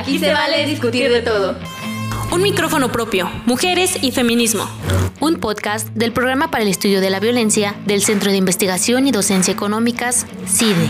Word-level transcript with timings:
Aquí 0.00 0.18
se 0.18 0.32
vale 0.32 0.64
discutir 0.64 1.12
de 1.12 1.20
todo. 1.20 1.58
Un 2.32 2.40
micrófono 2.40 2.90
propio, 2.90 3.28
mujeres 3.44 4.02
y 4.02 4.12
feminismo. 4.12 4.64
Un 5.20 5.38
podcast 5.40 5.88
del 5.88 6.10
Programa 6.10 6.50
para 6.50 6.62
el 6.62 6.70
Estudio 6.70 7.02
de 7.02 7.10
la 7.10 7.20
Violencia 7.20 7.74
del 7.84 8.00
Centro 8.00 8.30
de 8.30 8.38
Investigación 8.38 9.06
y 9.06 9.10
Docencia 9.10 9.52
Económicas, 9.52 10.26
CIDE. 10.46 10.88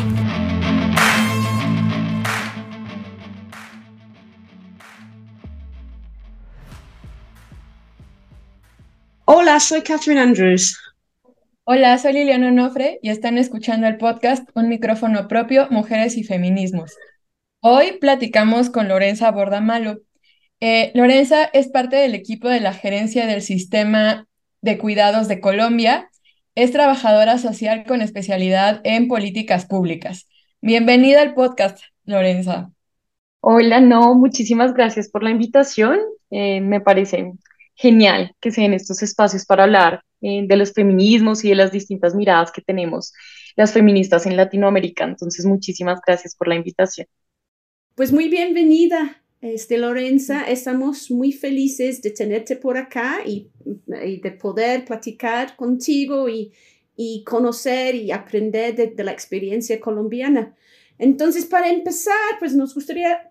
Hola, 9.24 9.58
soy 9.58 9.82
Catherine 9.82 10.20
Andrews. 10.20 10.78
Hola, 11.64 11.98
soy 11.98 12.12
Liliana 12.12 12.46
Onofre 12.46 13.00
y 13.02 13.10
están 13.10 13.38
escuchando 13.38 13.88
el 13.88 13.96
podcast 13.96 14.48
Un 14.54 14.68
micrófono 14.68 15.26
propio, 15.26 15.66
Mujeres 15.70 16.16
y 16.16 16.22
Feminismos. 16.22 16.92
Hoy 17.62 17.98
platicamos 18.00 18.70
con 18.70 18.88
Lorenza 18.88 19.30
Bordamalo. 19.30 20.00
Eh, 20.60 20.92
Lorenza 20.94 21.44
es 21.44 21.68
parte 21.68 21.96
del 21.96 22.14
equipo 22.14 22.48
de 22.48 22.60
la 22.60 22.72
gerencia 22.72 23.26
del 23.26 23.42
Sistema 23.42 24.26
de 24.62 24.78
Cuidados 24.78 25.28
de 25.28 25.40
Colombia. 25.40 26.10
Es 26.54 26.72
trabajadora 26.72 27.36
social 27.36 27.84
con 27.86 28.00
especialidad 28.00 28.80
en 28.84 29.08
políticas 29.08 29.66
públicas. 29.66 30.26
Bienvenida 30.62 31.20
al 31.20 31.34
podcast, 31.34 31.80
Lorenza. 32.04 32.70
Hola, 33.40 33.80
no, 33.80 34.14
muchísimas 34.14 34.72
gracias 34.72 35.10
por 35.10 35.22
la 35.22 35.30
invitación. 35.30 36.00
Eh, 36.30 36.62
me 36.62 36.80
parece 36.80 37.32
genial 37.74 38.34
que 38.40 38.52
sean 38.52 38.72
estos 38.72 39.02
espacios 39.02 39.44
para 39.44 39.64
hablar 39.64 40.02
eh, 40.22 40.46
de 40.46 40.56
los 40.56 40.72
feminismos 40.72 41.44
y 41.44 41.50
de 41.50 41.56
las 41.56 41.72
distintas 41.72 42.14
miradas 42.14 42.52
que 42.52 42.62
tenemos 42.62 43.12
las 43.56 43.72
feministas 43.72 44.24
en 44.24 44.36
Latinoamérica. 44.38 45.04
Entonces, 45.04 45.44
muchísimas 45.44 46.00
gracias 46.06 46.34
por 46.34 46.48
la 46.48 46.54
invitación. 46.54 47.06
Pues 48.00 48.12
muy 48.12 48.30
bienvenida, 48.30 49.22
este, 49.42 49.76
Lorenza. 49.76 50.44
Estamos 50.44 51.10
muy 51.10 51.32
felices 51.32 52.00
de 52.00 52.10
tenerte 52.10 52.56
por 52.56 52.78
acá 52.78 53.18
y, 53.26 53.50
de 53.84 54.30
poder 54.40 54.86
platicar 54.86 55.54
contigo 55.54 56.26
y, 56.26 56.50
conocer 57.26 57.94
y 57.94 58.10
aprender 58.10 58.74
de, 58.96 59.04
la 59.04 59.12
experiencia 59.12 59.78
colombiana. 59.80 60.56
Entonces, 60.96 61.44
para 61.44 61.68
empezar, 61.68 62.38
pues 62.38 62.54
nos 62.54 62.74
gustaría 62.74 63.30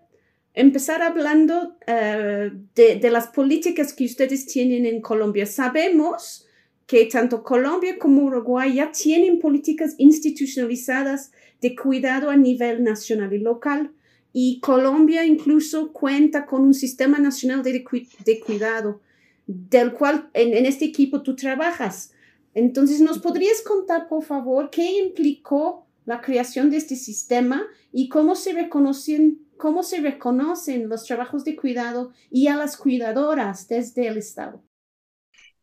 empezar 0.54 1.02
hablando 1.02 1.76
eh, 1.88 2.52
de, 2.76 2.94
de, 2.94 3.10
las 3.10 3.26
políticas 3.26 3.92
que 3.92 4.04
ustedes 4.04 4.46
tienen 4.46 4.86
en 4.86 5.00
Colombia. 5.00 5.46
Sabemos 5.46 6.46
que 6.86 7.06
tanto 7.06 7.42
Colombia 7.42 7.98
como 7.98 8.22
Uruguay 8.22 8.76
ya 8.76 8.92
tienen 8.92 9.40
políticas 9.40 9.96
institucionalizadas 9.98 11.32
de 11.60 11.74
cuidado 11.74 12.30
a 12.30 12.36
nivel 12.36 12.84
nacional 12.84 13.32
y 13.32 13.38
local. 13.38 13.94
Y 14.32 14.60
Colombia 14.60 15.24
incluso 15.24 15.92
cuenta 15.92 16.46
con 16.46 16.62
un 16.62 16.74
sistema 16.74 17.18
nacional 17.18 17.62
de, 17.62 17.84
de 18.24 18.40
cuidado, 18.40 19.00
del 19.46 19.92
cual 19.92 20.30
en, 20.34 20.54
en, 20.54 20.66
este 20.66 20.84
equipo 20.84 21.22
tú 21.22 21.34
trabajas. 21.34 22.12
Entonces, 22.54 23.00
¿nos 23.00 23.18
podrías 23.18 23.62
contar, 23.62 24.08
por 24.08 24.22
favor, 24.22 24.70
qué 24.70 24.98
implicó 25.00 25.86
la 26.04 26.20
creación 26.20 26.70
de 26.70 26.76
este 26.76 26.96
sistema 26.96 27.66
y 27.92 28.08
cómo 28.08 28.34
se 28.34 28.52
reconocen 28.52 29.40
cómo 29.60 29.84
se 29.84 30.00
reconocen 30.00 30.88
los 30.88 31.04
trabajos 31.04 31.44
de 31.44 31.54
cuidado 31.54 32.10
y 32.30 32.48
a 32.48 32.56
las 32.56 32.76
cuidadoras 32.76 33.68
desde 33.68 34.08
el 34.08 34.16
Estado. 34.16 34.64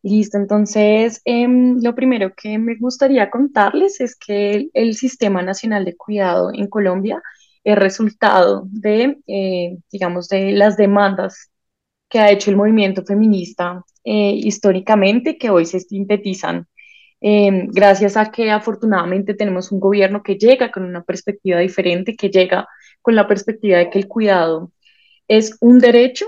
Listo, 0.02 0.38
entonces 0.38 1.20
em, 1.24 1.80
lo 1.82 1.94
primero 1.94 2.32
que 2.34 2.56
me 2.56 2.76
gustaría 2.76 3.28
contarles 3.28 4.00
es 4.00 4.16
que 4.16 4.70
el, 4.72 4.94
Sistema 4.94 5.42
Nacional 5.42 5.84
de 5.84 5.96
Cuidado 5.96 6.50
en 6.54 6.68
Colombia 6.68 7.20
es 7.72 7.76
resultado 7.78 8.66
de, 8.70 9.18
eh, 9.26 9.76
digamos, 9.92 10.28
de 10.28 10.52
las 10.52 10.76
demandas 10.78 11.50
que 12.08 12.18
ha 12.18 12.30
hecho 12.30 12.50
el 12.50 12.56
movimiento 12.56 13.04
feminista 13.04 13.84
eh, 14.04 14.32
históricamente, 14.32 15.36
que 15.36 15.50
hoy 15.50 15.66
se 15.66 15.80
sintetizan 15.80 16.66
em, 17.20 17.68
gracias 17.68 18.16
a 18.16 18.30
que 18.30 18.50
afortunadamente 18.50 19.34
tenemos 19.34 19.70
un 19.72 19.80
gobierno 19.80 20.22
que 20.22 20.36
llega 20.36 20.70
con 20.70 20.84
una 20.84 21.02
perspectiva 21.04 21.58
diferente, 21.58 22.16
que 22.16 22.30
llega 22.30 22.66
con 23.02 23.14
la 23.14 23.26
perspectiva 23.28 23.78
de 23.78 23.90
que 23.90 23.98
el 23.98 24.08
cuidado 24.08 24.72
es 25.28 25.56
un 25.60 25.78
derecho, 25.78 26.26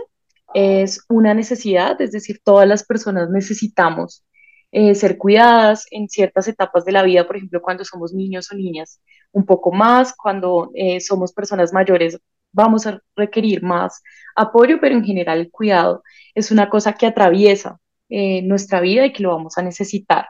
es 0.54 1.04
una 1.08 1.32
necesidad, 1.32 2.00
es 2.02 2.12
decir, 2.12 2.40
todas 2.44 2.68
las 2.68 2.84
personas 2.84 3.30
necesitamos 3.30 4.24
eh, 4.72 4.94
ser 4.94 5.18
cuidadas 5.18 5.86
en 5.90 6.08
ciertas 6.08 6.48
etapas 6.48 6.84
de 6.84 6.92
la 6.92 7.02
vida, 7.02 7.26
por 7.26 7.36
ejemplo, 7.36 7.60
cuando 7.62 7.84
somos 7.84 8.12
niños 8.12 8.50
o 8.52 8.56
niñas, 8.56 9.00
un 9.32 9.44
poco 9.44 9.72
más, 9.72 10.14
cuando 10.16 10.70
eh, 10.74 11.00
somos 11.00 11.32
personas 11.32 11.72
mayores, 11.72 12.18
vamos 12.52 12.86
a 12.86 13.00
requerir 13.16 13.62
más 13.62 14.02
apoyo, 14.36 14.78
pero 14.80 14.94
en 14.96 15.04
general 15.04 15.40
el 15.40 15.50
cuidado 15.50 16.02
es 16.34 16.50
una 16.50 16.68
cosa 16.68 16.92
que 16.94 17.06
atraviesa 17.06 17.78
eh, 18.08 18.42
nuestra 18.42 18.80
vida 18.80 19.06
y 19.06 19.12
que 19.12 19.22
lo 19.22 19.30
vamos 19.30 19.58
a 19.58 19.62
necesitar. 19.62 20.28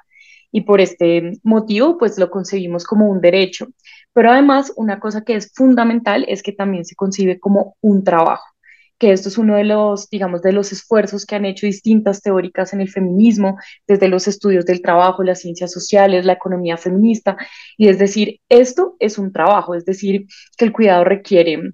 Y 0.52 0.62
por 0.62 0.80
este 0.80 1.38
motivo, 1.42 1.96
pues 1.96 2.18
lo 2.18 2.30
concebimos 2.30 2.84
como 2.84 3.08
un 3.08 3.20
derecho. 3.20 3.68
Pero 4.12 4.32
además, 4.32 4.72
una 4.76 4.98
cosa 4.98 5.22
que 5.22 5.36
es 5.36 5.52
fundamental 5.54 6.24
es 6.28 6.42
que 6.42 6.52
también 6.52 6.84
se 6.84 6.96
concibe 6.96 7.38
como 7.38 7.76
un 7.80 8.02
trabajo 8.04 8.49
que 9.00 9.12
esto 9.12 9.30
es 9.30 9.38
uno 9.38 9.56
de 9.56 9.64
los, 9.64 10.10
digamos, 10.10 10.42
de 10.42 10.52
los 10.52 10.72
esfuerzos 10.72 11.24
que 11.24 11.34
han 11.34 11.46
hecho 11.46 11.66
distintas 11.66 12.20
teóricas 12.20 12.74
en 12.74 12.82
el 12.82 12.90
feminismo, 12.90 13.56
desde 13.88 14.08
los 14.08 14.28
estudios 14.28 14.66
del 14.66 14.82
trabajo, 14.82 15.24
las 15.24 15.40
ciencias 15.40 15.72
sociales, 15.72 16.26
la 16.26 16.34
economía 16.34 16.76
feminista, 16.76 17.36
y 17.78 17.88
es 17.88 17.98
decir, 17.98 18.40
esto 18.50 18.96
es 19.00 19.16
un 19.18 19.32
trabajo, 19.32 19.74
es 19.74 19.86
decir, 19.86 20.26
que 20.56 20.66
el 20.66 20.72
cuidado 20.72 21.04
requiere, 21.04 21.72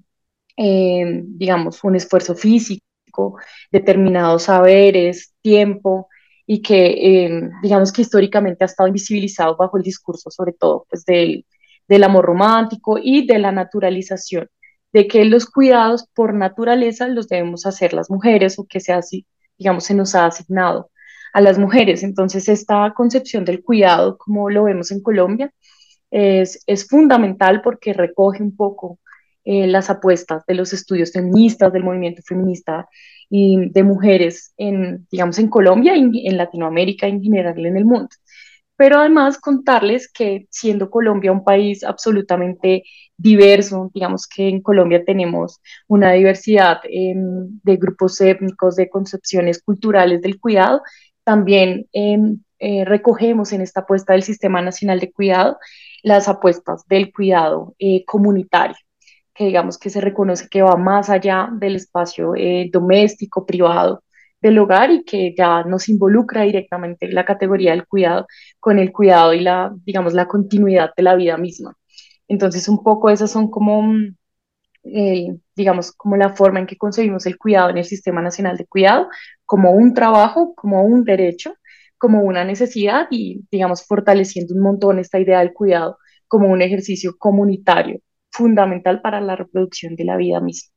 eh, 0.55 1.21
digamos, 1.25 1.83
un 1.83 1.97
esfuerzo 1.97 2.33
físico, 2.33 3.35
determinados 3.71 4.43
saberes, 4.43 5.33
tiempo, 5.41 6.07
y 6.45 6.61
que, 6.61 7.25
eh, 7.25 7.49
digamos, 7.61 7.91
que 7.91 8.03
históricamente 8.03 8.63
ha 8.63 8.67
estado 8.67 8.87
invisibilizado 8.87 9.57
bajo 9.57 9.75
el 9.77 9.83
discurso, 9.83 10.31
sobre 10.31 10.53
todo, 10.53 10.85
pues, 10.89 11.03
del, 11.03 11.45
del 11.89 12.03
amor 12.05 12.25
romántico 12.25 12.97
y 12.97 13.27
de 13.27 13.39
la 13.39 13.51
naturalización 13.51 14.47
de 14.93 15.07
que 15.07 15.25
los 15.25 15.45
cuidados 15.45 16.07
por 16.13 16.33
naturaleza 16.33 17.07
los 17.07 17.27
debemos 17.27 17.65
hacer 17.65 17.93
las 17.93 18.09
mujeres 18.09 18.57
o 18.59 18.65
que 18.65 18.79
se 18.79 18.93
así, 18.93 19.25
digamos, 19.57 19.85
se 19.85 19.93
nos 19.93 20.15
ha 20.15 20.25
asignado 20.25 20.89
a 21.33 21.41
las 21.41 21.57
mujeres. 21.59 22.03
Entonces, 22.03 22.49
esta 22.49 22.93
concepción 22.95 23.45
del 23.45 23.63
cuidado, 23.63 24.17
como 24.17 24.49
lo 24.49 24.63
vemos 24.63 24.91
en 24.91 25.01
Colombia, 25.01 25.51
es, 26.09 26.63
es 26.67 26.87
fundamental 26.87 27.61
porque 27.61 27.93
recoge 27.93 28.41
un 28.41 28.55
poco 28.55 28.99
eh, 29.43 29.67
las 29.67 29.89
apuestas 29.89 30.45
de 30.45 30.55
los 30.55 30.73
estudios 30.73 31.11
feministas, 31.11 31.71
del 31.71 31.83
movimiento 31.83 32.21
feminista 32.25 32.87
y 33.29 33.69
de 33.69 33.83
mujeres 33.83 34.53
en, 34.57 35.07
digamos, 35.11 35.37
en 35.39 35.49
Colombia 35.49 35.95
y 35.95 36.27
en 36.27 36.37
Latinoamérica 36.37 37.07
en 37.07 37.21
general 37.21 37.65
en 37.65 37.77
el 37.77 37.85
mundo 37.85 38.09
pero 38.77 38.99
además 38.99 39.39
contarles 39.39 40.09
que 40.11 40.47
siendo 40.51 40.89
Colombia 40.89 41.31
un 41.31 41.43
país 41.43 41.83
absolutamente 41.83 42.83
diverso, 43.17 43.91
digamos 43.93 44.27
que 44.27 44.47
en 44.47 44.61
Colombia 44.61 45.03
tenemos 45.03 45.59
una 45.87 46.11
diversidad 46.13 46.79
em, 46.83 47.59
de 47.63 47.77
grupos 47.77 48.21
étnicos, 48.21 48.75
de 48.75 48.89
concepciones 48.89 49.61
culturales 49.61 50.21
del 50.21 50.39
cuidado, 50.39 50.81
también 51.23 51.87
em, 51.91 52.39
eh, 52.59 52.85
recogemos 52.85 53.51
en 53.51 53.61
esta 53.61 53.81
apuesta 53.81 54.13
del 54.13 54.23
Sistema 54.23 54.61
Nacional 54.61 54.99
de 54.99 55.11
Cuidado 55.11 55.57
las 56.03 56.27
apuestas 56.27 56.87
del 56.87 57.11
cuidado 57.11 57.75
eh, 57.79 58.05
comunitario 58.05 58.77
que 59.37 59.45
digamos 59.45 59.77
que 59.77 59.91
se 59.91 60.01
reconoce 60.01 60.49
que 60.49 60.63
va 60.63 60.75
más 60.77 61.11
allá 61.11 61.49
del 61.51 61.75
espacio 61.75 62.33
eh, 62.35 62.69
doméstico, 62.73 63.45
privado, 63.45 64.03
del 64.41 64.59
hogar 64.59 64.91
y 64.91 65.03
que 65.03 65.33
ya 65.37 65.63
nos 65.63 65.89
involucra 65.89 66.43
directamente 66.43 67.07
la 67.11 67.25
categoría 67.25 67.71
del 67.71 67.87
cuidado 67.87 68.27
con 68.59 68.79
el 68.79 68.91
cuidado 68.91 69.33
y 69.33 69.41
la, 69.41 69.73
digamos, 69.85 70.13
la 70.13 70.27
continuidad 70.27 70.91
de 70.95 71.03
la 71.03 71.15
vida 71.15 71.37
misma. 71.37 71.75
Entonces, 72.27 72.67
un 72.69 72.83
poco 72.83 73.09
esas 73.09 73.31
son 73.31 73.49
como, 73.49 73.81
mm, 73.83 74.15
digamos, 75.55 75.91
como 75.93 76.17
la 76.17 76.35
forma 76.35 76.59
en 76.59 76.67
que 76.67 76.77
concebimos 76.77 77.25
el 77.25 77.37
cuidado 77.37 77.69
en 77.69 77.77
el 77.77 77.85
Sistema 77.85 78.21
Nacional 78.21 78.57
de 78.57 78.65
Cuidado, 78.65 79.07
como 79.45 79.71
un 79.71 79.93
trabajo, 79.93 80.53
como 80.55 80.83
un 80.83 81.03
derecho, 81.03 81.53
como 81.97 82.21
una 82.23 82.43
necesidad 82.43 83.07
y, 83.11 83.45
digamos, 83.51 83.85
fortaleciendo 83.85 84.53
un 84.55 84.61
montón 84.61 84.99
esta 84.99 85.19
idea 85.19 85.39
del 85.39 85.53
cuidado 85.53 85.97
como 86.27 86.49
un 86.49 86.61
ejercicio 86.61 87.15
comunitario 87.17 88.01
fundamental 88.31 89.01
para 89.01 89.21
la 89.21 89.35
reproducción 89.35 89.95
de 89.95 90.05
la 90.05 90.17
vida 90.17 90.39
misma. 90.41 90.71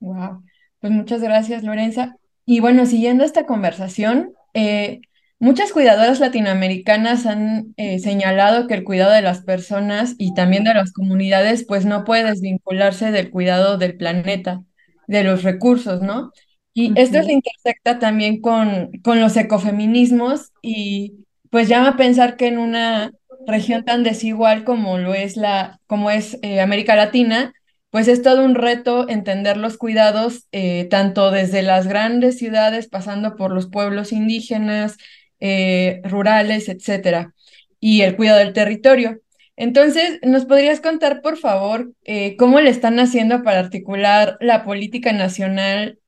Wow, 0.00 0.44
pues 0.80 0.92
muchas 0.92 1.22
gracias, 1.22 1.64
Lorenza. 1.64 2.16
Y 2.46 2.60
bueno, 2.60 2.86
siguiendo 2.86 3.24
esta 3.24 3.46
conversación, 3.46 4.34
eh, 4.54 5.00
muchas 5.38 5.72
cuidadoras 5.72 6.20
latinoamericanas 6.20 7.26
han 7.26 7.74
eh, 7.76 7.98
señalado 7.98 8.66
que 8.66 8.74
el 8.74 8.84
cuidado 8.84 9.12
de 9.12 9.22
las 9.22 9.42
personas 9.42 10.14
y 10.18 10.34
también 10.34 10.64
de 10.64 10.74
las 10.74 10.92
comunidades, 10.92 11.64
pues 11.66 11.86
no 11.86 12.04
puede 12.04 12.24
desvincularse 12.24 13.10
del 13.12 13.30
cuidado 13.30 13.78
del 13.78 13.96
planeta, 13.96 14.62
de 15.06 15.24
los 15.24 15.42
recursos, 15.42 16.02
¿no? 16.02 16.32
Y 16.74 16.92
esto 17.00 17.22
se 17.22 17.32
intersecta 17.32 17.98
también 17.98 18.40
con, 18.40 18.90
con 19.02 19.20
los 19.20 19.36
ecofeminismos 19.36 20.52
y 20.60 21.14
pues 21.50 21.68
llama 21.68 21.90
a 21.90 21.96
pensar 21.96 22.36
que 22.36 22.48
en 22.48 22.58
una 22.58 23.12
región 23.46 23.84
tan 23.84 24.02
desigual 24.02 24.64
como 24.64 24.98
lo 24.98 25.14
es 25.14 25.36
la, 25.36 25.80
como 25.86 26.10
es 26.10 26.38
eh, 26.42 26.60
América 26.60 26.96
Latina, 26.96 27.52
pues 27.94 28.08
es 28.08 28.22
todo 28.22 28.44
un 28.44 28.56
reto 28.56 29.08
entender 29.08 29.56
los 29.56 29.78
cuidados, 29.78 30.48
eh, 30.50 30.88
tanto 30.90 31.30
desde 31.30 31.62
las 31.62 31.86
grandes 31.86 32.36
ciudades, 32.38 32.88
pasando 32.88 33.36
por 33.36 33.52
los 33.52 33.68
pueblos 33.68 34.10
indígenas, 34.10 34.96
eh, 35.38 36.00
rurales, 36.02 36.68
etcétera, 36.68 37.34
y 37.78 38.00
el 38.00 38.16
cuidado 38.16 38.40
del 38.40 38.52
territorio. 38.52 39.20
Entonces, 39.54 40.18
¿nos 40.24 40.44
podrías 40.44 40.80
contar, 40.80 41.22
por 41.22 41.36
favor, 41.36 41.92
eh, 42.02 42.34
cómo 42.36 42.60
le 42.60 42.70
están 42.70 42.98
haciendo 42.98 43.44
para 43.44 43.60
articular 43.60 44.38
la 44.40 44.64
política 44.64 45.12
nacional 45.12 46.00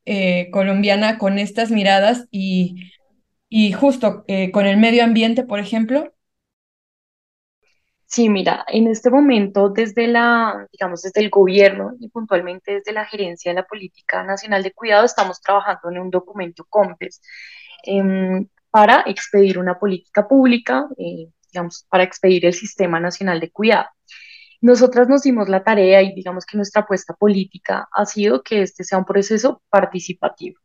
colombiana 0.51 1.19
con 1.19 1.39
estas 1.39 1.71
miradas 1.71 2.27
y, 2.33 2.91
y 3.49 3.71
justo 3.71 4.25
con 4.53 4.67
el 4.67 4.77
medio 4.77 5.05
ambiente, 5.05 5.45
por 5.45 5.61
ejemplo? 5.61 6.16
Sí, 8.09 8.29
mira, 8.29 8.65
en 8.69 8.87
este 8.87 9.11
momento 9.11 9.69
desde 9.69 10.07
la, 10.07 10.67
digamos, 10.73 11.03
desde 11.03 11.21
el 11.23 11.29
gobierno 11.31 11.93
y 11.99 12.09
puntualmente 12.09 12.75
desde 12.75 12.93
la 12.93 13.05
gerencia 13.05 13.51
de 13.51 13.57
la 13.57 13.67
Política 13.67 14.23
Nacional 14.23 14.63
de 14.63 14.73
Cuidado 14.73 15.05
estamos 15.05 15.41
trabajando 15.41 15.91
en 15.91 15.99
un 15.99 16.11
documento 16.11 16.65
COMPES 16.69 17.21
em, 17.85 18.49
para 18.71 19.03
expedir 19.07 19.59
una 19.59 19.79
política 19.79 20.29
pública, 20.29 20.87
eh, 20.99 21.29
digamos, 21.53 21.85
para 21.91 22.05
expedir 22.05 22.47
el 22.47 22.55
Sistema 22.55 23.01
Nacional 23.01 23.41
de 23.41 23.51
Cuidado. 23.51 23.89
Nosotras 24.61 25.09
nos 25.09 25.23
dimos 25.23 25.49
la 25.49 25.65
tarea 25.65 26.03
y 26.03 26.15
digamos 26.15 26.47
que 26.47 26.57
nuestra 26.57 26.83
apuesta 26.83 27.15
política 27.15 27.89
ha 27.93 28.07
sido 28.07 28.43
que 28.43 28.63
este 28.63 28.85
sea 28.85 28.99
un 28.99 29.05
proceso 29.05 29.63
participativo. 29.69 30.61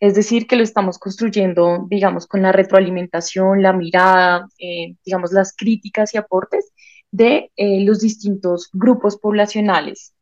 Es 0.00 0.14
decir, 0.14 0.46
que 0.46 0.56
lo 0.56 0.62
estamos 0.62 0.98
construyendo, 0.98 1.86
digamos, 1.88 2.26
con 2.26 2.42
la 2.42 2.52
retroalimentación, 2.52 3.62
la 3.62 3.72
mirada, 3.72 4.48
eh, 4.58 4.96
digamos, 5.04 5.32
las 5.32 5.54
críticas 5.56 6.14
y 6.14 6.18
aportes 6.18 6.72
de 7.10 7.50
eh, 7.56 7.84
los 7.84 8.00
distintos 8.00 8.70
grupos 8.72 9.16
poblacionales 9.18 10.14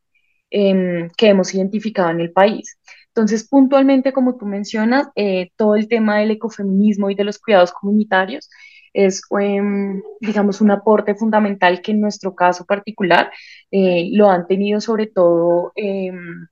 em, 0.51 1.09
que 1.17 1.29
hemos 1.29 1.55
identificado 1.55 2.11
en 2.11 2.21
el 2.21 2.33
país. 2.33 2.79
Entonces, 3.09 3.49
puntualmente, 3.49 4.13
como 4.13 4.37
tú 4.37 4.47
mencionas, 4.47 5.09
eh, 5.17 5.51
todo 5.57 5.77
el 5.77 5.89
tema 5.89 6.19
del 6.19 6.33
ecofeminismo 6.33 7.11
y 7.11 7.15
de 7.15 7.25
los 7.25 7.39
cuidados 7.39 7.73
comunitarios 7.73 8.49
es, 8.93 9.23
em, 9.41 10.03
digamos, 10.21 10.61
un 10.61 10.71
aporte 10.71 11.15
fundamental 11.15 11.81
que 11.83 11.93
en 11.93 12.01
nuestro 12.01 12.35
caso 12.35 12.65
particular 12.67 13.31
lo 13.71 14.31
han 14.31 14.47
tenido 14.47 14.81
sobre 14.81 15.07
todo 15.07 15.73
em, 15.77 16.47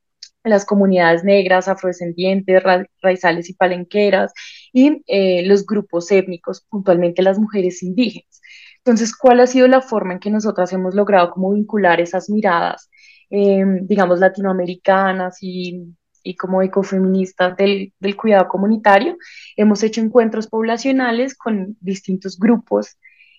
las 0.45 0.65
comunidades 0.65 1.25
negras, 1.25 1.69
afrodescendientes, 1.69 2.63
raizales 3.03 3.51
y 3.51 3.55
palenqueras 3.55 4.33
y 4.73 5.03
eh, 5.07 5.43
los 5.47 5.67
grupos 5.67 6.11
étnicos, 6.11 6.63
puntualmente 6.69 7.23
las 7.23 7.39
mujeres 7.39 7.83
indígenas. 7.83 8.41
Entonces, 8.79 9.15
¿cuál 9.17 9.41
ha 9.41 9.47
sido 9.47 9.69
la 9.69 9.83
forma 9.83 10.15
en 10.15 10.21
que 10.21 10.31
nosotras 10.31 10.73
hemos 10.73 10.95
logrado 10.95 11.31
como 11.31 11.53
vincular 11.53 12.01
esas 12.01 12.31
miradas, 12.31 12.91
em, 13.29 13.87
digamos, 13.87 14.19
latinoamericanas 14.21 15.39
y, 15.43 15.95
y 16.23 16.37
como 16.37 16.63
ecofeministas 16.63 17.57
del, 17.57 17.93
del, 18.01 18.17
cuidado 18.17 18.49
comunitario? 18.49 19.17
Hemos 19.57 19.83
hecho 19.83 20.01
encuentros 20.01 20.47
poblacionales 20.49 21.37
con 21.37 21.77
distintos 21.81 22.39
grupos 22.39 22.97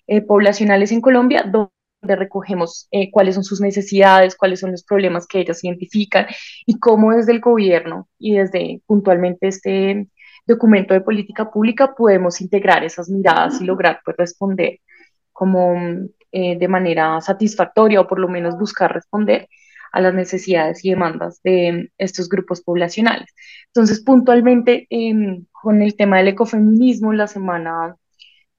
eh, 0.08 0.22
poblacionales 0.22 0.92
en 0.92 1.02
Colombia, 1.02 1.44
donde 2.02 2.16
recogemos 2.16 2.88
eh, 2.92 3.12
cuáles 3.12 3.36
son 3.36 3.44
sus 3.44 3.62
necesidades, 3.62 4.36
cuáles 4.36 4.60
son 4.60 4.72
los 4.72 4.84
problemas 4.84 5.28
que 5.28 5.40
ellas 5.40 5.64
identifican 5.64 6.28
y 6.66 6.80
cómo 6.80 7.12
desde 7.12 7.32
el 7.32 7.40
gobierno 7.40 8.08
y 8.18 8.36
desde 8.38 8.82
puntualmente 8.86 9.48
este 9.48 10.08
documento 10.48 10.94
de 10.94 11.02
política 11.02 11.52
pública 11.52 11.94
podemos 11.96 12.42
integrar 12.42 12.84
esas 12.84 13.10
miradas 13.10 13.62
y 13.62 13.66
lograr 13.66 14.02
pues, 14.04 14.18
responder 14.18 14.80
como 15.32 15.76
eh, 16.32 16.58
de 16.58 16.68
manera 16.68 17.22
satisfactoria 17.22 18.02
o 18.02 18.08
por 18.08 18.20
lo 18.20 18.28
menos 18.28 18.58
buscar 18.58 18.94
responder 18.94 19.48
a 19.92 20.02
las 20.02 20.14
necesidades 20.14 20.84
y 20.86 20.90
demandas 20.92 21.42
de 21.44 21.92
estos 21.98 22.30
grupos 22.30 22.62
poblacionales. 22.62 23.30
Entonces, 23.68 24.02
puntualmente 24.02 24.88
em, 24.90 25.46
con 25.52 25.82
el 25.82 25.96
tema 25.96 26.18
del 26.18 26.30
ecofeminismo, 26.30 27.14
la 27.14 27.28
semana 27.28 27.98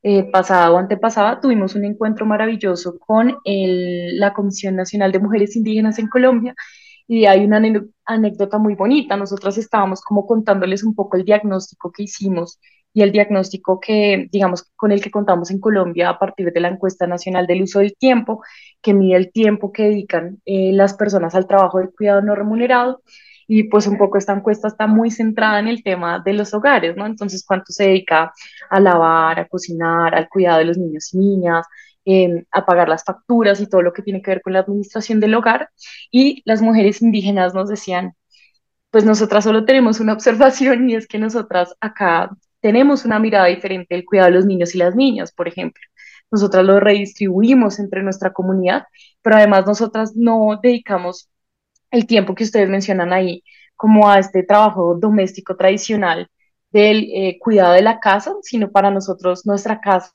eh, 0.02 0.24
pasada 0.30 0.72
o 0.72 0.78
antepasada 0.78 1.40
tuvimos 1.40 1.74
un 1.74 1.84
encuentro 1.84 2.26
maravilloso 2.26 2.98
con 2.98 3.36
la 3.44 4.32
Comisión 4.32 4.76
Nacional 4.76 5.12
de 5.12 5.20
Mujeres 5.20 5.56
Indígenas 5.56 5.98
en 5.98 6.08
Colombia 6.08 6.54
y 7.06 7.26
hay 7.26 7.44
una 7.44 7.60
anécdota 8.04 8.58
muy 8.58 8.74
bonita. 8.74 9.16
Nosotras 9.16 9.58
estábamos 9.58 10.00
como 10.00 10.26
contándoles 10.26 10.84
un 10.84 10.94
poco 10.94 11.16
el 11.16 11.24
diagnóstico 11.24 11.92
que 11.92 12.04
hicimos 12.04 12.58
y 12.94 13.02
el 13.02 13.12
diagnóstico 13.12 13.80
que, 13.80 14.28
digamos, 14.30 14.70
con 14.76 14.92
el 14.92 15.00
que 15.00 15.10
contamos 15.10 15.50
en 15.50 15.60
Colombia 15.60 16.10
a 16.10 16.18
partir 16.18 16.52
de 16.52 16.60
la 16.60 16.68
encuesta 16.68 17.06
nacional 17.06 17.46
del 17.46 17.62
uso 17.62 17.78
del 17.80 17.96
tiempo, 17.96 18.42
que 18.82 18.94
mide 18.94 19.16
el 19.16 19.32
tiempo 19.32 19.72
que 19.72 19.84
dedican 19.84 20.40
eh, 20.44 20.72
las 20.72 20.94
personas 20.94 21.34
al 21.34 21.46
trabajo 21.46 21.78
de 21.78 21.90
cuidado 21.90 22.22
no 22.22 22.34
remunerado 22.34 23.02
y 23.46 23.64
pues 23.64 23.86
un 23.86 23.98
poco 23.98 24.18
esta 24.18 24.32
encuesta 24.32 24.68
está 24.68 24.86
muy 24.86 25.10
centrada 25.10 25.60
en 25.60 25.68
el 25.68 25.82
tema 25.82 26.20
de 26.24 26.32
los 26.34 26.54
hogares, 26.54 26.96
¿no? 26.96 27.06
Entonces, 27.06 27.44
¿cuánto 27.46 27.72
se 27.72 27.84
dedica 27.84 28.32
a 28.70 28.80
lavar, 28.80 29.40
a 29.40 29.48
cocinar, 29.48 30.14
al 30.14 30.28
cuidado 30.28 30.58
de 30.58 30.64
los 30.66 30.78
niños 30.78 31.12
y 31.14 31.18
niñas, 31.18 31.66
eh, 32.04 32.44
a 32.50 32.66
pagar 32.66 32.88
las 32.88 33.04
facturas 33.04 33.60
y 33.60 33.68
todo 33.68 33.82
lo 33.82 33.92
que 33.92 34.02
tiene 34.02 34.22
que 34.22 34.30
ver 34.32 34.42
con 34.42 34.52
la 34.52 34.60
administración 34.60 35.20
del 35.20 35.34
hogar? 35.34 35.70
Y 36.10 36.42
las 36.44 36.62
mujeres 36.62 37.02
indígenas 37.02 37.54
nos 37.54 37.68
decían, 37.68 38.14
pues 38.90 39.04
nosotras 39.04 39.44
solo 39.44 39.64
tenemos 39.64 40.00
una 40.00 40.12
observación 40.12 40.90
y 40.90 40.94
es 40.96 41.06
que 41.08 41.18
nosotras 41.18 41.74
acá 41.80 42.30
tenemos 42.60 43.04
una 43.04 43.18
mirada 43.18 43.46
diferente 43.46 43.94
del 43.94 44.04
cuidado 44.04 44.28
de 44.30 44.36
los 44.36 44.46
niños 44.46 44.74
y 44.74 44.78
las 44.78 44.94
niñas, 44.94 45.32
por 45.32 45.48
ejemplo. 45.48 45.82
Nosotras 46.30 46.64
lo 46.64 46.80
redistribuimos 46.80 47.78
entre 47.78 48.02
nuestra 48.02 48.32
comunidad, 48.32 48.84
pero 49.22 49.36
además 49.36 49.66
nosotras 49.66 50.12
no 50.16 50.58
dedicamos 50.62 51.28
el 51.92 52.06
tiempo 52.06 52.34
que 52.34 52.44
ustedes 52.44 52.68
mencionan 52.68 53.12
ahí 53.12 53.44
como 53.76 54.10
a 54.10 54.18
este 54.18 54.42
trabajo 54.42 54.96
doméstico 54.98 55.56
tradicional 55.56 56.28
del 56.70 57.08
eh, 57.12 57.38
cuidado 57.38 57.74
de 57.74 57.82
la 57.82 58.00
casa, 58.00 58.34
sino 58.42 58.70
para 58.70 58.90
nosotros 58.90 59.46
nuestra 59.46 59.80
casa 59.80 60.12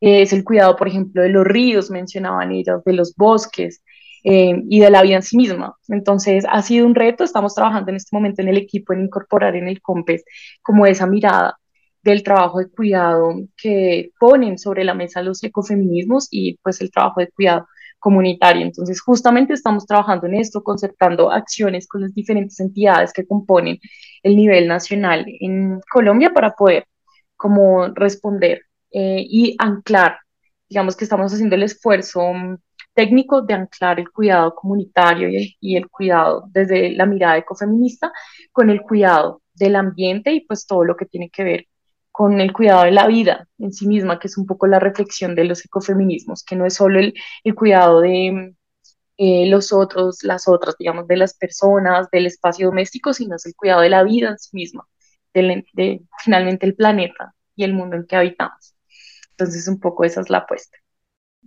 es 0.00 0.32
el 0.32 0.44
cuidado, 0.44 0.76
por 0.76 0.88
ejemplo, 0.88 1.22
de 1.22 1.28
los 1.30 1.44
ríos, 1.44 1.90
mencionaban 1.90 2.52
ellos, 2.52 2.84
de 2.84 2.92
los 2.92 3.14
bosques 3.16 3.82
eh, 4.24 4.62
y 4.68 4.80
de 4.80 4.90
la 4.90 5.02
vida 5.02 5.16
en 5.16 5.22
sí 5.22 5.36
misma. 5.36 5.76
Entonces, 5.88 6.44
ha 6.48 6.62
sido 6.62 6.86
un 6.86 6.94
reto, 6.94 7.24
estamos 7.24 7.54
trabajando 7.54 7.90
en 7.90 7.96
este 7.96 8.14
momento 8.14 8.42
en 8.42 8.48
el 8.48 8.58
equipo 8.58 8.92
en 8.92 9.02
incorporar 9.02 9.56
en 9.56 9.68
el 9.68 9.80
COMPES 9.80 10.24
como 10.62 10.86
esa 10.86 11.06
mirada 11.06 11.58
del 12.02 12.22
trabajo 12.22 12.58
de 12.58 12.70
cuidado 12.70 13.34
que 13.56 14.12
ponen 14.20 14.58
sobre 14.58 14.84
la 14.84 14.94
mesa 14.94 15.20
los 15.20 15.42
ecofeminismos 15.42 16.28
y 16.30 16.58
pues 16.62 16.80
el 16.80 16.90
trabajo 16.90 17.20
de 17.20 17.30
cuidado 17.30 17.66
comunitaria. 17.98 18.62
Entonces, 18.64 19.00
justamente 19.00 19.54
estamos 19.54 19.86
trabajando 19.86 20.26
en 20.26 20.34
esto, 20.34 20.62
concertando 20.62 21.30
acciones 21.30 21.86
con 21.88 22.02
las 22.02 22.14
diferentes 22.14 22.58
entidades 22.60 23.12
que 23.12 23.26
componen 23.26 23.78
el 24.22 24.36
nivel 24.36 24.68
nacional 24.68 25.24
en 25.40 25.80
Colombia 25.90 26.30
para 26.32 26.52
poder 26.52 26.86
como 27.36 27.88
responder 27.88 28.62
eh, 28.90 29.24
y 29.28 29.56
anclar, 29.58 30.18
digamos 30.68 30.96
que 30.96 31.04
estamos 31.04 31.32
haciendo 31.32 31.56
el 31.56 31.62
esfuerzo 31.64 32.32
mm, 32.32 32.58
técnico 32.94 33.42
de 33.42 33.54
anclar 33.54 34.00
el 34.00 34.10
cuidado 34.10 34.54
comunitario 34.54 35.28
y 35.30 35.56
y 35.60 35.76
el 35.76 35.88
cuidado 35.88 36.44
desde 36.52 36.90
la 36.92 37.06
mirada 37.06 37.38
ecofeminista 37.38 38.12
con 38.52 38.70
el 38.70 38.80
cuidado 38.82 39.42
del 39.54 39.76
ambiente 39.76 40.32
y 40.32 40.40
pues 40.46 40.66
todo 40.66 40.84
lo 40.84 40.96
que 40.96 41.06
tiene 41.06 41.30
que 41.30 41.44
ver 41.44 41.66
con 42.18 42.40
el 42.40 42.52
cuidado 42.52 42.82
de 42.82 42.90
la 42.90 43.06
vida 43.06 43.46
en 43.58 43.72
sí 43.72 43.86
misma, 43.86 44.18
que 44.18 44.26
es 44.26 44.36
un 44.36 44.44
poco 44.44 44.66
la 44.66 44.80
reflexión 44.80 45.36
de 45.36 45.44
los 45.44 45.64
ecofeminismos, 45.64 46.42
que 46.42 46.56
no 46.56 46.66
es 46.66 46.74
solo 46.74 46.98
el, 46.98 47.14
cuidado 47.54 48.00
de 48.00 48.56
eh, 49.18 49.46
los 49.48 49.72
otros, 49.72 50.24
las 50.24 50.48
otras, 50.48 50.74
digamos, 50.76 51.06
de 51.06 51.16
las 51.16 51.34
personas, 51.34 52.10
del 52.10 52.26
espacio 52.26 52.66
doméstico, 52.66 53.14
sino 53.14 53.36
es 53.36 53.46
el 53.46 53.54
cuidado 53.54 53.82
de 53.82 53.90
la 53.90 54.02
vida 54.02 54.30
en 54.30 54.38
sí 54.40 54.50
misma, 54.52 54.84
de, 55.32 56.02
finalmente 56.24 56.66
el 56.66 56.74
planeta 56.74 57.36
y 57.54 57.62
el 57.62 57.72
mundo 57.72 57.94
en 57.94 58.04
que 58.04 58.16
habitamos. 58.16 58.74
Entonces, 59.30 59.68
un 59.68 59.78
poco 59.78 60.02
esa 60.02 60.20
es 60.20 60.28
la 60.28 60.38
apuesta. 60.38 60.76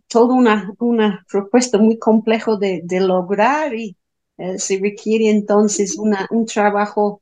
Toda 0.08 0.34
una, 0.34 0.72
una 0.80 1.26
propuesta 1.30 1.80
muy 1.80 2.00
complejo 2.00 2.56
de, 2.56 2.80
de 2.86 3.02
lograr 3.02 3.76
y 3.76 3.98
eh, 4.38 4.58
se 4.58 4.80
requiere 4.82 5.30
entonces 5.32 5.98
una, 5.98 6.28
un 6.32 6.46
trabajo 6.46 7.22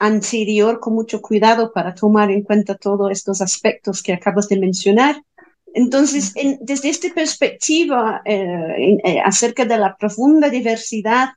anterior 0.00 0.80
con 0.80 0.94
mucho 0.94 1.20
cuidado 1.20 1.72
para 1.72 1.94
tomar 1.94 2.30
en 2.30 2.42
cuenta 2.42 2.74
todos 2.74 3.12
estos 3.12 3.40
aspectos 3.40 4.02
que 4.02 4.14
acabas 4.14 4.48
de 4.48 4.58
mencionar. 4.58 5.22
Entonces, 5.72 6.34
desde 6.60 6.88
esta 6.88 7.08
perspectiva 7.14 8.22
eh, 8.24 8.98
eh, 9.04 9.20
acerca 9.24 9.64
de 9.64 9.78
la 9.78 9.96
profunda 9.96 10.48
diversidad 10.48 11.28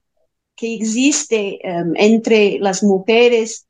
que 0.55 0.73
existe 0.75 1.59
em, 1.61 1.93
entre 1.95 2.57
las 2.59 2.83
mujeres 2.83 3.67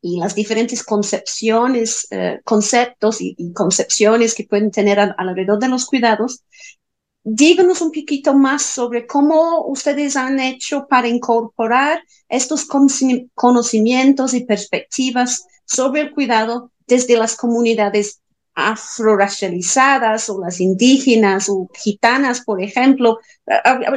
y 0.00 0.18
las 0.18 0.34
diferentes 0.34 0.82
concepciones, 0.82 2.06
eh, 2.10 2.40
conceptos 2.44 3.20
y, 3.20 3.52
concepciones 3.52 4.34
que 4.34 4.44
pueden 4.44 4.70
tener 4.70 4.98
alrededor 4.98 5.58
de 5.58 5.68
los 5.68 5.84
cuidados, 5.84 6.42
díganos 7.28 7.82
un 7.82 7.90
poquito 7.90 8.34
más 8.34 8.62
sobre 8.62 9.04
cómo 9.04 9.66
ustedes 9.66 10.16
han 10.16 10.38
hecho 10.38 10.86
para 10.88 11.08
incorporar 11.08 12.00
estos 12.28 12.68
conocimientos 13.34 14.32
y 14.32 14.44
perspectivas 14.44 15.44
sobre 15.64 16.02
el 16.02 16.14
cuidado 16.14 16.70
desde 16.86 17.16
las 17.16 17.36
comunidades 17.36 18.20
afroracializadas 18.54 20.30
o 20.30 20.40
las 20.40 20.60
indígenas 20.60 21.48
o 21.48 21.68
gitanas, 21.74 22.42
por 22.42 22.62
ejemplo. 22.62 23.18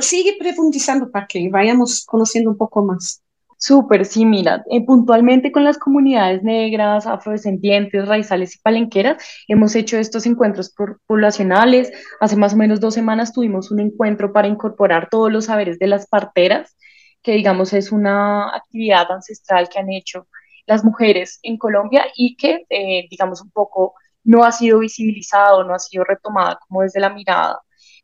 sigue 0.02 0.36
profundizando 0.40 1.12
para 1.12 1.28
que 1.28 1.50
vayamos 1.50 2.06
conociendo 2.06 2.50
un 2.50 2.58
poco 2.58 2.84
más. 2.84 3.22
Súper, 3.62 4.06
sí, 4.06 4.26
mira, 4.26 4.64
eh, 4.72 4.86
puntualmente 4.86 5.52
con 5.52 5.66
las 5.66 5.78
comunidades 5.78 6.44
negras, 6.44 7.06
afrodescendientes, 7.06 8.08
raizales 8.08 8.56
y 8.56 8.60
palenqueras, 8.60 9.22
hemos 9.50 9.76
hecho 9.76 9.98
estos 9.98 10.26
encuentros 10.26 10.74
poblacionales. 11.08 11.92
Hace 12.22 12.38
más 12.38 12.54
o 12.54 12.58
menos 12.58 12.80
dos 12.80 12.94
semanas 12.94 13.34
tuvimos 13.34 13.70
un 13.70 13.82
encuentro 13.82 14.32
para 14.32 14.48
incorporar 14.48 15.10
todos 15.10 15.30
los 15.30 15.46
saberes 15.46 15.78
de 15.78 15.88
las 15.88 16.08
parteras, 16.08 16.78
que 17.22 17.34
digamos 17.34 17.74
es 17.74 17.92
una 17.92 18.48
actividad 18.56 19.12
ancestral 19.12 19.68
que 19.68 19.80
han 19.80 19.92
hecho 19.92 20.28
las 20.66 20.86
mujeres 20.86 21.40
en 21.44 21.58
Colombia 21.58 22.06
y 22.16 22.38
que, 22.38 22.66
eh, 22.70 23.08
digamos, 23.12 23.42
un 23.42 23.52
poco 23.52 23.94
no 24.24 24.46
ha 24.46 24.54
sido 24.54 24.80
visibilizado, 24.80 25.66
no 25.66 25.74
ha 25.74 25.80
sido 25.80 26.06
retomada 26.06 26.60
como 26.66 26.84
desde 26.84 27.02
la 27.02 27.10
mirada, 27.10 27.60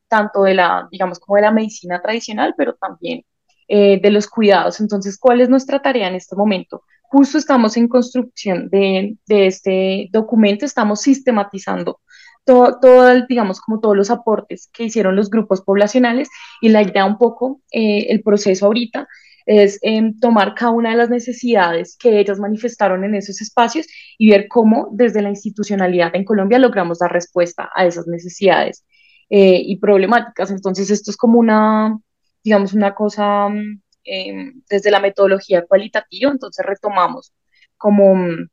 tanto 0.10 0.44
de 0.44 0.56
la, 0.56 0.88
digamos, 0.92 1.20
como 1.20 1.38
de 1.38 1.44
la 1.44 1.52
medicina 1.52 2.02
tradicional, 2.02 2.54
pero 2.58 2.74
también 2.76 3.24
eh, 3.68 4.00
de 4.02 4.12
los 4.12 4.28
cuidados. 4.28 4.80
Entonces, 4.80 5.18
¿cuál 5.18 5.42
es 5.42 5.50
nuestra 5.50 5.82
tarea 5.82 6.08
en 6.08 6.16
este 6.16 6.36
momento? 6.36 6.84
Justo 7.04 7.38
estamos 7.38 7.78
en 7.78 7.88
construcción 7.88 8.70
de, 8.70 9.18
este 9.28 10.10
documento, 10.12 10.66
estamos 10.66 11.02
sistematizando 11.02 12.00
todo, 12.46 13.26
digamos, 13.28 13.60
como 13.60 13.80
todos 13.80 13.98
los 13.98 14.12
aportes 14.12 14.70
que 14.72 14.84
hicieron 14.84 15.16
los 15.16 15.32
grupos 15.32 15.62
poblacionales 15.62 16.30
y 16.62 16.70
la 16.70 16.84
idea 16.84 17.06
un 17.06 17.18
poco, 17.18 17.62
eh, 17.72 18.06
el 18.10 18.22
proceso 18.22 18.68
ahorita 18.68 19.08
es 19.46 19.80
em, 19.82 20.20
tomar 20.20 20.56
cada 20.56 20.72
una 20.72 20.92
de 20.92 20.98
las 20.98 21.10
necesidades 21.10 21.96
que 21.98 22.20
ellas 22.20 22.40
manifestaron 22.40 23.04
en 23.04 23.16
esos 23.16 23.42
espacios 23.42 23.88
y 24.18 24.30
ver 24.32 24.48
cómo 24.48 24.90
desde 24.92 25.22
la 25.22 25.30
institucionalidad 25.30 26.16
en 26.16 26.26
Colombia 26.26 26.60
logramos 26.60 27.00
dar 27.00 27.12
respuesta 27.12 27.70
a 27.76 27.86
esas 27.86 28.08
necesidades 28.08 28.84
eh, 29.30 29.62
y 29.64 29.78
problemáticas. 29.78 30.52
Entonces, 30.52 30.90
esto 30.90 31.12
es 31.12 31.18
como 31.18 31.40
una, 31.40 31.98
digamos, 32.46 32.74
una 32.74 32.96
cosa 32.96 33.50
mm, 33.50 33.82
em, 34.06 34.62
desde 34.70 34.92
la 34.92 35.00
metodología 35.02 35.66
cualitativa, 35.66 36.32
entonces 36.32 36.66
retomamos 36.66 37.34
como 37.78 38.16
mm, 38.16 38.48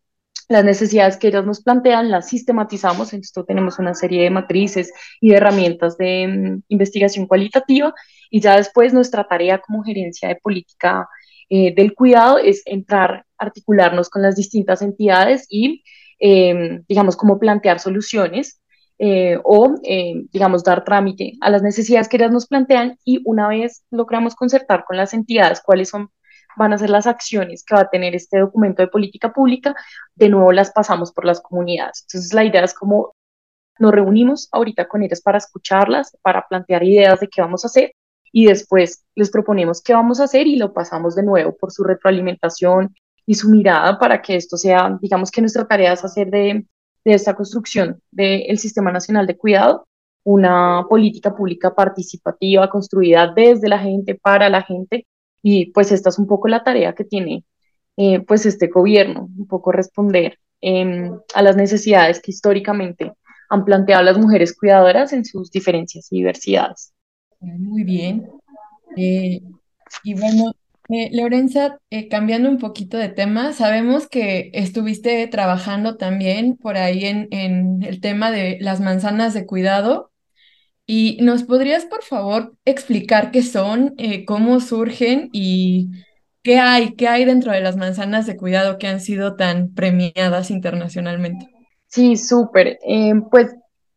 las 0.49 0.64
necesidades 0.64 1.16
que 1.16 1.28
ellas 1.28 1.44
nos 1.46 1.62
plantean, 1.62 2.11
las 2.11 2.28
sistematizamos, 2.28 3.12
en 3.12 3.20
esto 3.20 3.44
tenemos 3.44 3.78
una 3.78 3.94
serie 3.94 4.25
de 4.25 4.30
matrices 4.30 4.92
y 5.20 5.30
de 5.30 5.37
herramientas 5.37 5.96
de 5.99 6.26
mm, 6.26 6.62
investigación 6.68 7.26
cualitativa 7.26 7.94
y 8.30 8.40
ya 8.40 8.56
después 8.56 8.94
nuestra 8.94 9.28
tarea 9.28 9.58
como 9.58 9.82
gerencia 9.84 10.28
de 10.28 10.37
política 10.37 11.08
eh, 11.50 11.75
del 11.75 11.94
cuidado 11.94 12.38
es 12.38 12.62
entrar, 12.64 13.26
articularnos 13.37 14.08
con 14.08 14.22
las 14.22 14.37
distintas 14.37 14.80
entidades 14.80 15.46
y, 15.50 15.84
em, 16.18 16.82
digamos, 16.88 17.16
como 17.16 17.38
plantear 17.38 17.78
soluciones 17.78 18.62
eh, 18.99 19.38
o, 19.44 19.75
eh, 19.82 20.25
digamos, 20.32 20.64
dar 20.64 20.84
trámite 20.84 21.34
a 21.40 21.50
las 21.50 21.62
necesidades 21.62 22.08
que 22.08 22.16
ellas 22.16 22.30
nos 22.30 22.46
plantean 22.46 22.99
y 23.04 23.20
una 23.25 23.49
vez 23.49 23.84
logramos 23.90 24.34
concertar 24.34 24.84
con 24.84 24.96
las 24.96 25.14
entidades 25.14 25.61
cuáles 25.64 25.88
son 25.88 26.11
van 26.56 26.72
a 26.72 26.78
ser 26.78 26.90
las 26.90 27.06
acciones 27.06 27.64
que 27.64 27.75
va 27.75 27.82
a 27.82 27.90
tener 27.90 28.14
este 28.14 28.38
documento 28.38 28.82
de 28.82 28.88
política 28.88 29.32
pública, 29.32 29.75
de 30.14 30.28
nuevo 30.28 30.52
las 30.52 30.70
pasamos 30.70 31.12
por 31.12 31.25
las 31.25 31.40
comunidades. 31.40 32.04
Entonces 32.06 32.34
la 32.34 32.44
idea 32.44 32.64
es 32.64 32.75
como 32.75 33.14
nos 33.78 33.92
reunimos 33.92 34.49
ahorita 34.52 34.87
con 34.87 35.02
ellas 35.02 35.22
para 35.22 35.38
escucharlas, 35.38 36.16
para 36.22 36.46
plantear 36.46 36.82
ideas 36.84 37.20
de 37.20 37.28
qué 37.28 37.40
vamos 37.40 37.64
a 37.64 37.68
hacer 37.68 37.92
y 38.30 38.46
después 38.46 39.04
les 39.14 39.30
proponemos 39.30 39.82
qué 39.82 39.94
vamos 39.94 40.20
a 40.20 40.25
hacer 40.25 40.46
y 40.46 40.56
lo 40.56 40.72
pasamos 40.72 41.14
de 41.14 41.22
nuevo 41.22 41.56
por 41.56 41.72
su 41.72 41.84
retroalimentación 41.84 42.94
y 43.26 43.34
su 43.34 43.49
mirada 43.50 43.99
para 43.99 44.20
que 44.20 44.37
esto 44.37 44.56
sea, 44.56 44.96
digamos 45.00 45.30
que 45.30 45.40
nuestra 45.40 45.66
tarea 45.66 45.92
es 45.92 46.04
hacer 46.04 46.30
de 46.30 46.66
de 47.04 47.14
esta 47.14 47.35
construcción 47.35 48.00
del 48.11 48.59
Sistema 48.59 48.92
Nacional 48.92 49.26
de 49.26 49.37
Cuidado, 49.37 49.87
una 50.25 50.87
política 50.88 51.35
pública 51.35 51.75
participativa 51.75 52.71
construida 52.71 53.32
desde 53.35 53.68
la 53.68 53.78
gente, 53.78 54.14
para 54.14 54.49
la 54.49 54.62
gente, 54.62 55.06
y 55.42 55.73
pues 55.73 55.90
esta 55.90 56.11
es 56.11 56.18
un 56.18 56.26
poco 56.26 56.49
la 56.49 56.62
tarea 56.62 56.94
que 56.94 57.04
tiene 57.04 57.44
eh, 57.97 58.21
pues 58.21 58.47
este 58.47 58.68
gobierno, 58.68 59.28
un 59.37 59.47
poco 59.47 59.73
responder 59.73 60.38
em, 60.61 61.18
a 61.35 61.42
las 61.42 61.56
necesidades 61.56 62.21
que 62.21 62.30
históricamente 62.30 63.12
han 63.50 63.64
planteado 63.64 64.02
las 64.02 64.18
mujeres 64.18 64.56
cuidadoras 64.56 65.12
en 65.12 65.25
sus 65.25 65.50
diferencias 65.50 66.11
y 66.11 66.16
diversidades. 66.16 66.94
Muy 67.40 67.82
bien. 67.85 68.30
Eh, 68.97 69.42
y 70.04 70.14
bueno, 70.14 70.52
eh, 70.94 71.08
Lorenza, 71.11 71.78
eh, 71.88 72.08
cambiando 72.08 72.50
un 72.50 72.58
poquito 72.58 72.99
de 72.99 73.08
tema, 73.08 73.54
sabemos 73.54 74.08
que 74.08 74.50
estuviste 74.52 75.26
trabajando 75.26 75.96
también 75.96 76.58
por 76.58 76.76
ahí 76.76 77.06
en, 77.06 77.82
el 77.82 78.02
tema 78.02 78.30
de 78.30 78.58
las 78.61 78.82
manzanas 78.82 79.32
de 79.32 79.46
cuidado. 79.46 80.11
¿Y 80.84 81.16
nos 81.22 81.44
podrías, 81.44 81.87
por 81.87 82.02
favor, 82.02 82.54
explicar 82.66 83.30
qué 83.30 83.42
son, 83.42 83.94
eh, 83.96 84.26
cómo 84.26 84.61
surgen 84.61 85.30
y 85.32 85.88
qué 86.42 86.58
hay, 86.58 86.94
qué 86.94 87.08
hay 87.08 87.25
dentro 87.25 87.52
de 87.52 87.62
las 87.62 87.78
manzanas 87.78 88.26
de 88.26 88.37
cuidado 88.37 88.76
que 88.76 88.88
han 88.88 89.00
sido 89.00 89.34
tan 89.34 89.72
premiadas 89.72 90.50
internacionalmente? 90.50 91.49
Sí, 91.87 92.16
súper. 92.16 92.78
pues 93.30 93.54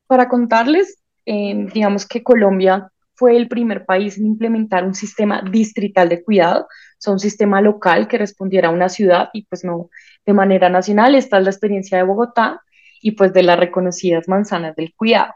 para 0.08 0.30
contarles, 0.30 1.00
digamos 1.25 2.06
que 2.06 2.24
Colombia 2.24 2.90
fue 3.16 3.38
el 3.38 3.48
primer 3.48 3.86
país 3.86 4.18
en 4.18 4.28
implementar 4.28 4.86
un 4.86 4.94
sistema 4.94 5.42
distrital 5.52 6.10
de 6.10 6.24
cuidado, 6.24 6.68
sea, 7.06 7.14
un 7.14 7.20
sistema 7.20 7.62
local 7.62 8.08
que 8.08 8.18
respondiera 8.18 8.70
a 8.70 8.72
una 8.72 8.90
ciudad 8.90 9.30
y 9.34 9.46
pues 9.46 9.64
no 9.64 9.90
de 10.26 10.34
manera 10.34 10.70
nacional. 10.70 11.16
Esta 11.16 11.38
es 11.38 11.44
la 11.44 11.50
experiencia 11.52 11.98
de 11.98 12.04
Bogotá 12.04 12.62
y 13.02 13.12
pues 13.12 13.34
de 13.34 13.44
las 13.44 13.60
reconocidas 13.60 14.28
manzanas 14.28 14.76
del 14.76 14.94
cuidado. 14.96 15.34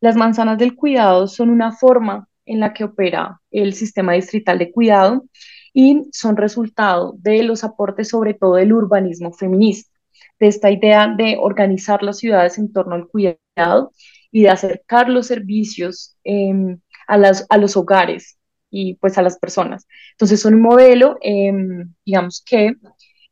Las 0.00 0.16
manzanas 0.16 0.58
del 0.58 0.74
cuidado 0.74 1.26
son 1.28 1.50
una 1.50 1.72
forma 1.72 2.28
en 2.46 2.60
la 2.60 2.72
que 2.72 2.84
opera 2.84 3.40
el 3.50 3.74
sistema 3.74 4.14
distrital 4.14 4.58
de 4.58 4.72
cuidado 4.72 5.24
y 5.72 6.08
son 6.12 6.36
resultado 6.36 7.14
de 7.18 7.42
los 7.42 7.62
aportes 7.62 8.08
sobre 8.08 8.34
todo 8.34 8.54
del 8.54 8.72
urbanismo 8.72 9.32
feminista, 9.32 9.92
de 10.40 10.48
esta 10.48 10.70
idea 10.70 11.14
de 11.16 11.36
organizar 11.38 12.02
las 12.02 12.18
ciudades 12.18 12.58
en 12.58 12.72
torno 12.72 12.94
al 12.94 13.06
cuidado 13.06 13.92
y 14.32 14.42
de 14.42 14.50
acercar 14.50 15.08
los 15.08 15.26
servicios 15.26 16.16
eh, 16.24 16.76
a, 17.06 17.18
las, 17.18 17.46
a 17.50 17.58
los 17.58 17.76
hogares 17.76 18.39
y 18.70 18.94
pues 18.94 19.18
a 19.18 19.22
las 19.22 19.38
personas. 19.38 19.86
Entonces 20.12 20.40
son 20.40 20.54
un 20.54 20.62
modelo, 20.62 21.18
em, 21.22 21.92
digamos, 22.04 22.42
que 22.44 22.76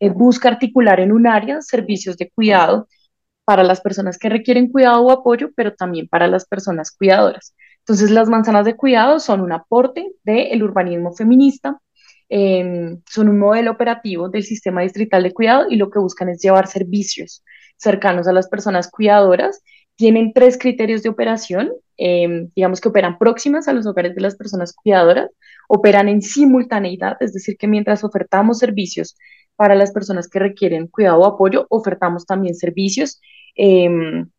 eh, 0.00 0.11
busca 0.11 0.49
articular 0.49 1.00
en 1.00 1.12
un 1.12 1.26
área 1.26 1.61
servicios 1.62 2.16
de 2.16 2.30
cuidado 2.30 2.88
para 3.45 3.64
las 3.64 3.80
personas 3.80 4.18
que 4.18 4.28
requieren 4.28 4.71
cuidado 4.71 5.02
o 5.02 5.11
apoyo, 5.11 5.50
pero 5.57 5.75
también 5.75 6.09
para 6.09 6.26
las 6.28 6.47
personas 6.47 6.90
cuidadoras. 6.92 7.54
Entonces 7.80 8.11
las 8.11 8.28
manzanas 8.28 8.66
de 8.66 8.76
cuidado 8.76 9.21
son 9.21 9.40
un 9.40 9.52
aporte 9.52 10.07
del 10.25 10.62
urbanismo 10.62 11.14
feminista, 11.14 11.80
em, 12.28 13.00
son 13.11 13.28
un 13.30 13.38
modelo 13.38 13.71
operativo 13.71 14.28
del 14.28 14.42
sistema 14.45 14.83
distrital 14.83 15.23
de 15.23 15.33
cuidado 15.33 15.66
y 15.71 15.76
lo 15.76 15.90
que 15.90 15.99
buscan 15.99 16.28
es 16.28 16.42
llevar 16.42 16.66
servicios 16.66 17.42
cercanos 17.78 18.28
a 18.28 18.33
las 18.33 18.49
personas 18.49 18.90
cuidadoras 18.90 19.62
tienen 19.99 20.33
tres 20.33 20.59
criterios 20.59 21.02
de 21.02 21.09
operación, 21.09 21.73
em, 21.97 22.50
digamos 22.55 22.81
que 22.81 22.88
operan 22.88 23.19
próximas 23.19 23.67
a 23.67 23.73
los 23.73 23.85
hogares 23.87 24.14
de 24.14 24.21
las 24.23 24.37
personas 24.37 24.73
cuidadoras, 24.73 25.28
operan 25.69 26.09
en 26.09 26.23
simultaneidad, 26.23 27.17
es 27.21 27.33
decir, 27.33 27.57
que 27.59 27.67
mientras 27.67 28.05
ofertamos 28.05 28.59
servicios 28.61 29.17
para 29.57 29.75
las 29.75 29.90
personas 29.93 30.28
que 30.28 30.38
requieren 30.38 30.87
cuidado 30.87 31.19
o 31.21 31.26
apoyo, 31.26 31.67
ofertamos 31.71 32.26
también 32.26 32.55
servicios 32.55 33.21
em, 33.57 34.31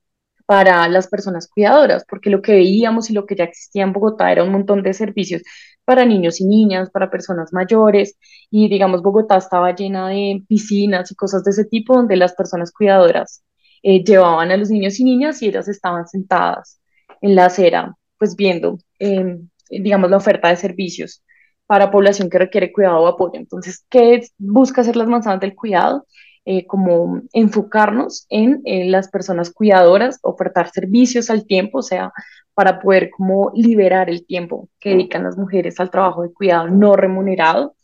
para 0.46 0.88
las 0.88 1.08
personas 1.10 1.48
cuidadoras, 1.50 2.06
porque 2.10 2.30
lo 2.30 2.42
que 2.42 2.54
veíamos 2.54 3.10
y 3.10 3.14
lo 3.14 3.26
que 3.26 3.36
ya 3.36 3.44
existía 3.46 3.84
en 3.84 3.94
Bogotá 3.94 4.32
era 4.32 4.44
un 4.44 4.52
montón 4.54 4.82
de 4.84 4.94
servicios 4.94 5.42
para 5.86 6.06
niños 6.06 6.40
y 6.42 6.46
niñas, 6.46 6.90
para 6.92 7.12
personas 7.12 7.52
mayores, 7.54 8.18
y 8.50 8.70
digamos, 8.70 9.02
Bogotá 9.04 9.38
estaba 9.38 9.76
llena 9.76 10.10
de 10.10 10.44
piscinas 10.48 11.12
y 11.12 11.16
cosas 11.16 11.44
de 11.44 11.52
ese 11.52 11.66
tipo 11.66 11.96
donde 11.96 12.16
las 12.16 12.34
personas 12.34 12.72
cuidadoras 12.72 13.44
eh, 13.84 14.04
llevaban 14.04 14.52
a 14.52 14.58
los 14.58 14.70
niños 14.70 15.00
y 15.00 15.04
niñas 15.04 15.42
y 15.42 15.48
ellas 15.48 15.68
estaban 15.68 16.08
sentadas 16.08 16.82
en 17.22 17.36
la 17.36 17.46
acera, 17.46 17.96
pues 18.18 18.36
viendo, 18.36 18.80
em, 19.00 19.50
digamos, 19.70 20.10
la 20.10 20.18
oferta 20.18 20.50
de 20.50 20.56
servicios 20.56 21.24
para 21.68 21.92
población 21.92 22.30
que 22.30 22.40
requiere 22.40 22.72
cuidado 22.72 23.02
o 23.02 23.08
apoyo. 23.08 23.40
Entonces, 23.40 23.86
¿qué 23.90 24.22
busca 24.38 24.82
hacer 24.82 24.96
las 24.96 25.08
manzanas 25.08 25.40
del 25.40 25.56
cuidado? 25.56 26.06
Eh, 26.46 26.66
como 26.66 27.22
enfocarnos 27.34 28.26
en 28.30 28.64
las 28.92 29.10
personas 29.10 29.52
cuidadoras, 29.52 30.20
ofertar 30.24 30.72
servicios 30.72 31.30
al 31.30 31.46
tiempo, 31.46 31.80
o 31.80 31.84
sea, 31.84 32.12
para 32.56 32.80
poder 32.82 33.10
como 33.12 33.52
liberar 33.54 34.10
el 34.10 34.26
tiempo 34.26 34.68
que 34.80 34.90
dedican 34.90 35.24
las 35.24 35.38
mujeres 35.38 35.80
al 35.80 35.92
trabajo 35.92 36.24
de 36.24 36.34
cuidado 36.34 36.68
no 36.68 36.96
remunerado. 36.96 37.76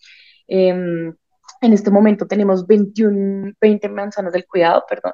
Em, 0.48 1.14
en 1.62 1.74
este 1.74 1.92
momento 1.92 2.28
tenemos 2.28 2.66
21, 2.68 3.54
20 3.62 3.90
manzanas 3.90 4.34
del 4.34 4.46
cuidado, 4.46 4.84
perdón, 4.90 5.14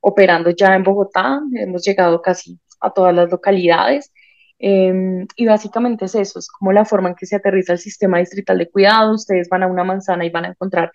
operando 0.00 0.50
ya 0.50 0.74
en 0.74 0.82
Bogotá, 0.82 1.40
hemos 1.54 1.84
llegado 1.84 2.22
casi 2.22 2.58
a 2.80 2.90
todas 2.90 3.14
las 3.14 3.30
localidades. 3.30 4.12
Em, 4.60 5.26
y 5.36 5.46
básicamente 5.46 6.06
es 6.06 6.14
eso, 6.16 6.38
es 6.40 6.48
como 6.48 6.72
la 6.72 6.84
forma 6.84 7.10
en 7.10 7.14
que 7.14 7.26
se 7.26 7.36
aterriza 7.36 7.72
el 7.74 7.78
sistema 7.78 8.18
distrital 8.18 8.58
de 8.58 8.68
cuidado. 8.68 9.14
Ustedes 9.14 9.48
van 9.48 9.62
a 9.62 9.68
una 9.68 9.84
manzana 9.84 10.24
y 10.24 10.30
van 10.30 10.46
a 10.46 10.48
encontrar 10.48 10.90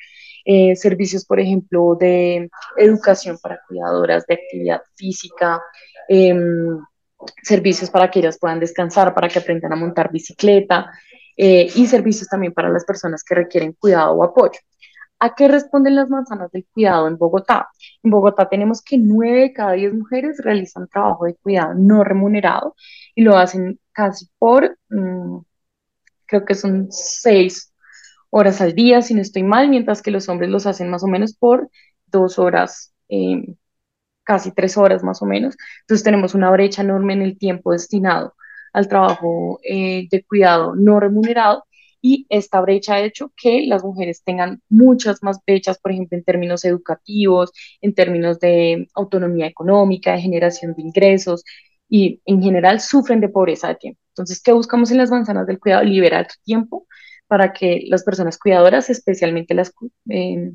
eh, 0.45 0.75
servicios, 0.75 1.25
por 1.25 1.39
ejemplo, 1.39 1.95
de 1.97 2.49
educación 2.77 3.37
para 3.41 3.61
cuidadoras, 3.67 4.25
de 4.27 4.33
actividad 4.33 4.81
física, 4.95 5.61
em, 6.09 6.77
servicios 7.41 7.89
para 7.89 8.11
que 8.11 8.19
ellas 8.19 8.37
puedan 8.37 8.59
descansar, 8.59 9.13
para 9.13 9.29
que 9.29 9.39
aprendan 9.39 9.71
a 9.71 9.77
montar 9.77 10.11
bicicleta 10.11 10.91
eh, 11.37 11.67
y 11.75 11.87
servicios 11.87 12.27
también 12.27 12.53
para 12.53 12.69
las 12.69 12.85
personas 12.85 13.23
que 13.23 13.35
requieren 13.35 13.73
cuidado 13.73 14.13
o 14.13 14.23
apoyo. 14.23 14.59
¿A 15.23 15.35
qué 15.35 15.47
responden 15.47 15.95
las 15.95 16.09
manzanas 16.09 16.51
del 16.51 16.65
cuidado 16.73 17.07
en 17.07 17.17
Bogotá? 17.17 17.69
En 18.03 18.11
Bogotá 18.11 18.49
tenemos 18.49 18.81
que 18.81 18.97
9 18.97 19.39
de 19.39 19.53
cada 19.53 19.71
10 19.71 19.93
mujeres 19.93 20.37
realizan 20.43 20.89
trabajo 20.89 21.23
de 21.25 21.35
cuidado 21.35 21.73
no 21.75 22.03
remunerado 22.03 22.75
y 23.15 23.21
lo 23.23 23.37
hacen 23.37 23.79
casi 23.93 24.27
por, 24.37 24.77
mm, 24.89 25.37
creo 26.25 26.45
que 26.45 26.55
son 26.55 26.87
6 26.91 27.73
horas 28.31 28.59
al 28.61 28.73
día, 28.75 29.01
si 29.01 29.13
no 29.13 29.21
estoy 29.21 29.43
mal, 29.43 29.69
mientras 29.69 30.01
que 30.01 30.11
los 30.11 30.27
hombres 30.27 30.49
los 30.49 30.65
hacen 30.65 30.89
más 30.89 31.03
o 31.05 31.07
menos 31.07 31.33
por 31.35 31.69
2 32.07 32.37
horas, 32.37 32.93
eh, 33.07 33.55
casi 34.23 34.51
3 34.51 34.77
horas 34.77 35.03
más 35.03 35.21
o 35.21 35.25
menos. 35.25 35.55
Entonces 35.81 36.03
tenemos 36.03 36.35
una 36.35 36.51
brecha 36.51 36.81
enorme 36.81 37.13
en 37.13 37.21
el 37.21 37.37
tiempo 37.37 37.71
destinado 37.71 38.35
al 38.73 38.87
trabajo 38.89 39.59
eh, 39.63 40.07
de 40.11 40.23
cuidado 40.25 40.75
no 40.75 40.99
remunerado 40.99 41.65
y 42.05 42.27
esta 42.29 42.59
brecha 42.59 42.95
ha 42.95 42.99
hecho 42.99 43.31
que 43.37 43.65
las 43.65 43.81
mujeres 43.83 44.23
tengan 44.25 44.61
muchas 44.69 45.23
más 45.23 45.39
brechas, 45.47 45.79
por 45.79 45.93
ejemplo, 45.93 46.17
en 46.17 46.25
términos 46.25 46.65
educativos, 46.65 47.51
en 47.81 47.95
términos 47.95 48.39
de 48.41 48.89
autonomía 48.93 49.47
económica, 49.47 50.11
de 50.11 50.21
generación 50.21 50.73
de 50.75 50.81
ingresos 50.81 51.45
y 51.87 52.21
en 52.25 52.43
general 52.43 52.81
sufren 52.81 53.21
de 53.21 53.29
pobreza 53.29 53.69
de 53.69 53.75
tiempo. 53.75 54.01
Entonces, 54.09 54.41
¿qué 54.43 54.51
buscamos 54.51 54.91
en 54.91 54.97
las 54.97 55.11
manzanas 55.11 55.47
del 55.47 55.59
cuidado? 55.59 55.85
Liberar 55.85 56.27
tiempo 56.43 56.87
para 57.27 57.53
que 57.53 57.83
las 57.87 58.03
personas 58.03 58.37
cuidadoras, 58.37 58.89
especialmente 58.89 59.53
las, 59.53 59.73
eh, 60.09 60.51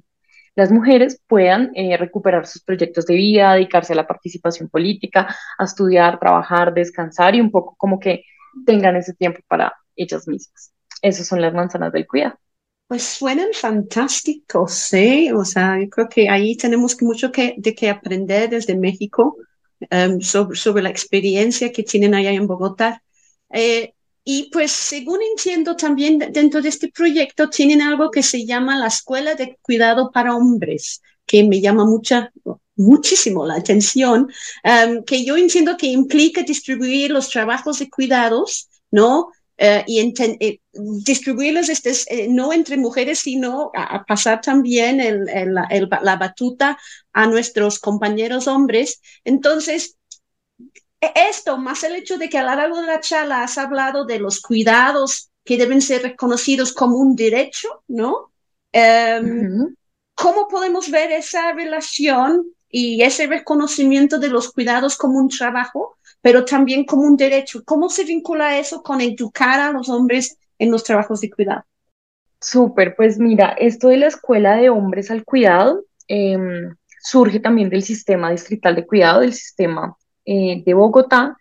las 0.55 0.71
mujeres, 0.71 1.23
puedan 1.27 1.71
eh, 1.75 1.97
recuperar 1.97 2.47
sus 2.47 2.63
proyectos 2.63 3.07
de 3.07 3.15
vida, 3.15 3.55
dedicarse 3.55 3.95
a 3.95 3.97
la 3.97 4.07
participación 4.07 4.69
política, 4.69 5.35
a 5.59 5.65
estudiar, 5.65 6.19
trabajar, 6.21 6.75
descansar 6.75 7.35
y 7.35 7.41
un 7.41 7.51
poco 7.51 7.75
como 7.79 7.99
que 7.99 8.25
tengan 8.67 8.97
ese 8.97 9.15
tiempo 9.15 9.41
para 9.49 9.73
ellas 9.97 10.29
mismas. 10.29 10.73
Esas 11.03 11.27
son 11.27 11.41
las 11.41 11.55
manzanas 11.55 11.93
del 11.93 12.07
cuidado. 12.07 12.39
Pues 12.87 13.03
suenan 13.03 13.49
fantásticos, 13.53 14.73
¿sí? 14.73 15.31
O 15.33 15.45
sea, 15.45 15.79
yo 15.79 15.89
creo 15.91 16.09
que 16.09 16.29
ahí 16.29 16.57
tenemos 16.57 17.01
mucho 17.03 17.31
que, 17.31 17.55
de 17.59 17.75
que 17.75 17.91
aprender 17.91 18.49
desde 18.49 18.75
México 18.75 19.37
um, 19.91 20.21
sobre, 20.21 20.57
sobre, 20.57 20.83
la 20.83 20.89
experiencia 20.89 21.71
que 21.71 21.83
tienen 21.83 22.15
allá 22.15 22.31
en 22.31 22.47
Bogotá. 22.47 23.03
Eh, 23.51 23.93
y 24.25 24.51
pues, 24.51 24.73
según 24.73 25.21
entiendo, 25.23 25.77
también 25.77 26.19
dentro 26.19 26.61
de 26.61 26.69
este 26.71 26.89
proyecto 26.89 27.49
tienen 27.51 27.83
algo 27.83 28.11
que 28.11 28.23
se 28.23 28.45
llama 28.45 28.79
la 28.79 28.89
Escuela 28.89 29.35
de 29.35 29.59
Cuidado 29.63 30.11
para 30.11 30.35
Hombres, 30.37 31.03
que 31.27 31.45
me 31.45 31.61
llama 31.61 31.85
mucha, 31.85 32.33
muchísimo 32.77 33.47
la 33.47 33.57
atención, 33.57 34.29
um, 34.65 35.05
que 35.05 35.25
yo 35.25 35.37
entiendo 35.37 35.77
que 35.77 35.87
implica 35.87 36.43
distribuir 36.43 37.11
los 37.11 37.29
trabajos 37.29 37.79
de 37.79 37.91
cuidados, 37.91 38.69
¿no? 38.91 39.31
Uh, 39.61 39.83
y 39.89 39.99
eh, 39.99 40.61
distribuirlos 40.73 41.69
este, 41.69 41.91
eh, 42.07 42.29
no 42.31 42.53
entre 42.53 42.77
mujeres, 42.77 43.19
sino 43.19 43.73
a, 43.75 44.05
pasar 44.05 44.41
también 44.41 45.01
el, 45.01 45.29
el, 45.29 45.57
el, 45.71 45.89
la 46.03 46.15
batuta 46.15 46.79
a 47.13 47.27
nuestros 47.27 47.81
compañeros 47.81 48.47
hombres. 48.47 49.01
Entonces, 49.25 49.97
e, 51.01 51.13
esto, 51.29 51.59
más 51.59 51.83
el 51.83 51.97
hecho 51.97 52.19
de 52.19 52.29
que 52.29 52.39
a 52.39 52.45
lo 52.45 52.55
largo 52.55 52.81
de 52.81 52.87
la 52.87 53.01
charla 53.01 53.43
has 53.43 53.59
hablado 53.59 54.05
de 54.05 54.21
los 54.21 54.41
cuidados 54.41 55.31
que 55.45 55.57
deben 55.57 55.83
ser 55.83 56.03
reconocidos 56.03 56.73
como 56.73 56.99
un 56.99 57.17
derecho, 57.17 57.83
¿no? 57.89 58.31
Um, 58.73 59.75
¿Cómo 60.15 60.47
podemos 60.47 60.91
ver 60.91 61.11
esa 61.11 61.53
relación 61.53 62.45
y 62.69 63.03
ese 63.03 63.27
reconocimiento 63.27 64.19
de 64.19 64.29
los 64.29 64.53
cuidados 64.53 64.97
como 64.97 65.19
un 65.19 65.29
trabajo 65.29 65.98
pero 66.21 66.45
también 66.45 66.85
como 66.85 67.03
un 67.03 67.17
derecho. 67.17 67.63
¿Cómo 67.65 67.89
se 67.89 68.05
vincula 68.05 68.59
eso 68.59 68.83
con 68.83 69.01
educar 69.01 69.61
a 69.61 69.73
los 69.73 69.89
hombres 69.89 70.39
en 70.59 70.71
los 70.71 70.85
trabajos 70.85 71.21
de 71.21 71.31
cuidado? 71.31 71.65
Súper, 72.41 72.95
pues 72.97 73.19
mira, 73.19 73.57
esto 73.59 73.89
de 73.89 73.97
la 73.97 74.07
escuela 74.07 74.57
de 74.57 74.71
hombres 74.71 75.11
al 75.11 75.25
cuidado 75.25 75.85
em, 76.07 76.75
surge 77.01 77.41
también 77.41 77.69
del 77.69 77.83
sistema 77.83 78.31
distrital 78.31 78.77
de 78.77 78.87
cuidado, 78.87 79.21
del 79.21 79.33
sistema 79.33 79.97
eh, 80.25 80.63
de 80.65 80.75
Bogotá, 80.75 81.37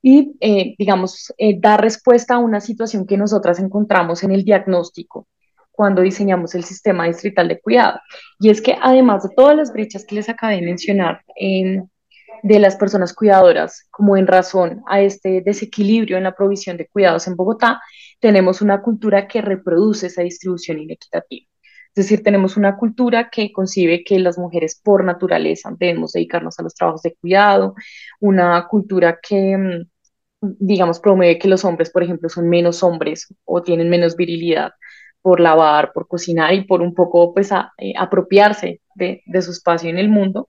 y, 0.00 0.36
eh, 0.40 0.74
digamos, 0.78 1.34
eh, 1.38 1.58
dar 1.58 1.80
respuesta 1.80 2.34
a 2.34 2.38
una 2.38 2.60
situación 2.60 3.06
que 3.06 3.16
nosotras 3.16 3.58
encontramos 3.58 4.22
en 4.22 4.30
el 4.30 4.44
diagnóstico 4.44 5.26
cuando 5.72 6.02
diseñamos 6.02 6.54
el 6.54 6.64
sistema 6.64 7.06
distrital 7.06 7.48
de 7.48 7.60
cuidado. 7.60 8.00
Y 8.40 8.50
es 8.50 8.60
que 8.60 8.76
además 8.80 9.22
de 9.22 9.34
todas 9.36 9.56
las 9.56 9.72
brechas 9.72 10.04
que 10.04 10.16
les 10.16 10.28
acabé 10.28 10.56
de 10.56 10.62
mencionar, 10.62 11.22
en 11.36 11.90
de 12.42 12.58
las 12.58 12.76
personas 12.76 13.12
cuidadoras, 13.14 13.86
como 13.90 14.16
en 14.16 14.26
razón 14.26 14.82
a 14.86 15.00
este 15.00 15.42
desequilibrio 15.42 16.16
en 16.16 16.24
la 16.24 16.34
provisión 16.34 16.76
de 16.76 16.88
cuidados 16.88 17.26
en 17.26 17.36
Bogotá, 17.36 17.80
tenemos 18.20 18.60
una 18.62 18.82
cultura 18.82 19.28
que 19.28 19.40
reproduce 19.42 20.06
esa 20.08 20.22
distribución 20.22 20.78
inequitativa. 20.78 21.46
Es 21.94 22.04
decir, 22.04 22.22
tenemos 22.22 22.56
una 22.56 22.76
cultura 22.76 23.28
que 23.30 23.50
concibe 23.52 24.04
que 24.04 24.18
las 24.20 24.38
mujeres 24.38 24.80
por 24.82 25.04
naturaleza 25.04 25.74
debemos 25.78 26.12
dedicarnos 26.12 26.58
a 26.58 26.62
los 26.62 26.74
trabajos 26.74 27.02
de 27.02 27.16
cuidado, 27.16 27.74
una 28.20 28.66
cultura 28.68 29.18
que, 29.20 29.56
mm, 29.56 29.86
digamos, 30.40 31.00
promueve 31.00 31.38
que 31.38 31.48
los 31.48 31.64
hombres, 31.64 31.90
por 31.90 32.02
ejemplo, 32.02 32.28
son 32.28 32.48
menos 32.48 32.82
hombres 32.82 33.26
o 33.44 33.62
tienen 33.62 33.90
menos 33.90 34.16
virilidad 34.16 34.72
por 35.22 35.40
lavar, 35.40 35.92
por 35.92 36.06
cocinar 36.06 36.54
y 36.54 36.64
por 36.64 36.82
un 36.82 36.94
poco, 36.94 37.34
pues, 37.34 37.50
eh, 37.78 37.94
apropiarse 37.98 38.80
de, 38.94 39.22
de 39.26 39.42
su 39.42 39.50
espacio 39.50 39.90
en 39.90 39.98
el 39.98 40.08
mundo. 40.08 40.48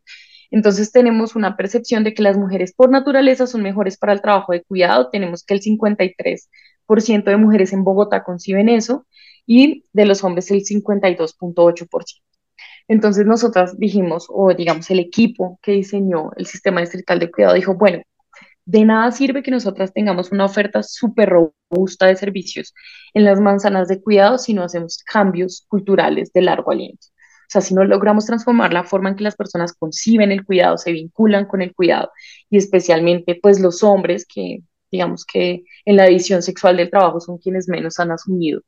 Entonces 0.51 0.91
tenemos 0.91 1.35
una 1.35 1.55
percepción 1.55 2.03
de 2.03 2.13
que 2.13 2.23
las 2.23 2.38
mujeres 2.38 2.73
por 2.73 2.89
naturaleza 2.89 3.47
son 3.47 3.62
mejores 3.62 3.97
para 3.97 4.13
el 4.13 4.21
trabajo 4.21 4.53
de 4.53 4.63
cuidado. 4.63 5.09
Tenemos 5.09 5.43
que 5.43 5.53
el 5.53 5.62
53% 5.62 7.31
de 7.31 7.38
mujeres 7.38 7.73
en 7.73 7.83
Bogotá 7.83 8.23
conciben 8.23 8.69
eso 8.69 9.05
y 9.45 9.85
de 9.93 10.05
los 10.05 10.23
hombres 10.23 10.49
el 10.51 10.62
52.8%. 10.63 12.21
Entonces 12.88 13.25
nosotras 13.25 13.77
dijimos, 13.77 14.27
o 14.29 14.53
digamos 14.53 14.89
el 14.89 14.99
equipo 14.99 15.59
que 15.62 15.73
diseñó 15.73 16.31
el 16.35 16.47
sistema 16.47 16.81
distrital 16.81 17.19
de 17.19 17.31
cuidado 17.31 17.53
dijo, 17.53 17.75
bueno, 17.75 18.01
de 18.65 18.85
nada 18.85 19.12
sirve 19.12 19.43
que 19.43 19.51
nosotras 19.51 19.93
tengamos 19.93 20.31
una 20.31 20.45
oferta 20.45 20.83
súper 20.83 21.29
robusta 21.29 22.07
de 22.07 22.15
servicios 22.15 22.73
en 23.15 23.25
las 23.25 23.39
manzanas 23.39 23.88
de 23.88 24.01
cuidado 24.01 24.38
si 24.38 24.53
no 24.53 24.63
hacemos 24.63 24.99
cambios 25.03 25.65
culturales 25.67 26.31
de 26.33 26.41
largo 26.41 26.71
aliento. 26.71 27.07
Sea, 27.49 27.62
si 27.62 27.73
no 27.73 27.83
logramos 27.83 28.25
transformar 28.25 28.73
la 28.73 28.83
forma 28.83 29.09
en 29.09 29.15
que 29.15 29.23
las 29.23 29.35
personas 29.35 29.73
conciben 29.73 30.31
el 30.31 30.45
cuidado, 30.45 30.77
se 30.77 30.91
vinculan 30.91 31.45
con 31.45 31.62
el 31.62 31.73
cuidado, 31.73 32.12
y 32.49 32.57
especialmente 32.57 33.39
pues 33.41 33.59
los 33.59 33.83
hombres 33.83 34.25
que 34.27 34.59
digamos 34.91 35.25
que 35.25 35.63
en 35.85 35.95
la 35.97 36.07
visión 36.07 36.41
sexual 36.43 36.77
del 36.77 36.89
trabajo 36.89 37.19
son 37.19 37.38
quienes 37.39 37.67
menos 37.69 37.99
han 37.99 38.12
asumido 38.12 38.62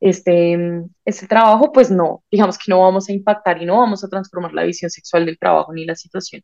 este, 0.00 0.56
este 1.04 1.26
trabajo, 1.26 1.72
pues 1.72 1.90
no, 1.90 2.24
digamos 2.30 2.58
que 2.58 2.70
no 2.70 2.80
vamos 2.80 3.08
a 3.08 3.12
impactar 3.12 3.60
y 3.62 3.66
no 3.66 3.78
vamos 3.78 4.04
a 4.04 4.08
transformar 4.08 4.52
la 4.52 4.64
visión 4.64 4.90
sexual 4.90 5.26
del 5.26 5.38
trabajo 5.38 5.72
ni 5.72 5.84
la 5.84 5.96
situación 5.96 6.42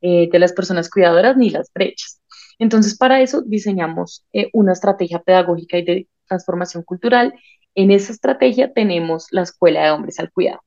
eh, 0.00 0.28
de 0.30 0.38
las 0.38 0.52
personas 0.52 0.90
cuidadoras 0.90 1.36
ni 1.36 1.50
las 1.50 1.70
brechas. 1.72 2.22
Entonces, 2.58 2.96
para 2.96 3.20
eso 3.20 3.42
diseñamos 3.42 4.26
eh, 4.32 4.50
una 4.52 4.72
estrategia 4.72 5.20
pedagógica 5.22 5.78
y 5.78 5.84
de 5.84 6.08
transformación 6.26 6.82
cultural. 6.84 7.34
En 7.74 7.90
esa 7.90 8.12
estrategia 8.12 8.72
tenemos 8.72 9.26
la 9.30 9.42
Escuela 9.42 9.84
de 9.84 9.90
Hombres 9.90 10.18
al 10.18 10.32
Cuidado 10.32 10.60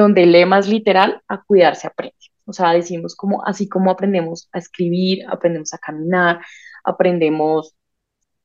donde 0.00 0.22
el 0.22 0.32
lema 0.32 0.58
es 0.58 0.68
literal, 0.68 1.22
a 1.28 1.42
cuidar 1.42 1.76
se 1.76 1.86
aprende. 1.86 2.14
O 2.44 2.52
sea, 2.52 2.72
decimos 2.72 3.16
como, 3.16 3.44
así 3.44 3.68
como 3.68 3.90
aprendemos 3.90 4.48
a 4.52 4.58
escribir, 4.58 5.24
aprendemos 5.28 5.74
a 5.74 5.78
caminar, 5.78 6.40
aprendemos 6.84 7.74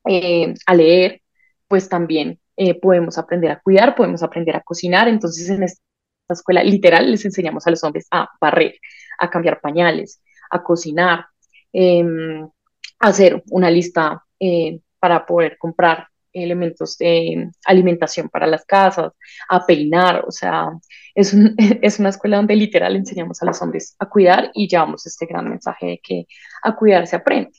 eh, 0.06 0.54
a 0.66 0.74
leer, 0.74 1.22
pues 1.68 1.88
también 1.88 2.40
eh, 2.56 2.78
podemos 2.80 3.18
aprender 3.18 3.50
a 3.52 3.60
cuidar, 3.60 3.94
podemos 3.94 4.22
aprender 4.22 4.56
a 4.56 4.62
cocinar. 4.62 5.08
Entonces, 5.08 5.48
en 5.50 5.62
esta 5.62 5.80
escuela 6.30 6.64
literal 6.64 7.10
les 7.10 7.24
enseñamos 7.24 7.66
a 7.66 7.70
los 7.70 7.84
hombres 7.84 8.06
a 8.10 8.28
barrer, 8.40 8.74
a 9.18 9.30
cambiar 9.30 9.60
pañales, 9.60 10.22
a 10.50 10.62
cocinar, 10.62 11.26
em, 11.72 12.44
a 13.00 13.08
hacer 13.08 13.42
una 13.50 13.70
lista 13.70 14.24
eh, 14.40 14.80
para 14.98 15.24
poder 15.26 15.58
comprar 15.58 16.08
elementos 16.32 16.96
de 16.98 17.50
alimentación 17.64 18.28
para 18.28 18.46
las 18.46 18.64
casas, 18.64 19.12
a 19.48 19.64
peinar, 19.66 20.24
o 20.26 20.30
sea, 20.30 20.70
es, 21.14 21.34
es 21.82 21.98
una 21.98 22.10
escuela 22.10 22.36
donde 22.36 22.56
literal 22.56 22.96
enseñamos 22.96 23.42
a 23.42 23.46
los 23.46 23.60
hombres 23.62 23.96
a 23.98 24.08
cuidar 24.08 24.50
y 24.54 24.68
llevamos 24.68 25.06
este 25.06 25.26
gran 25.26 25.48
mensaje 25.48 25.86
de 25.86 26.00
que 26.02 26.26
a 26.62 26.74
cuidar 26.76 27.06
se 27.06 27.16
aprende. 27.16 27.52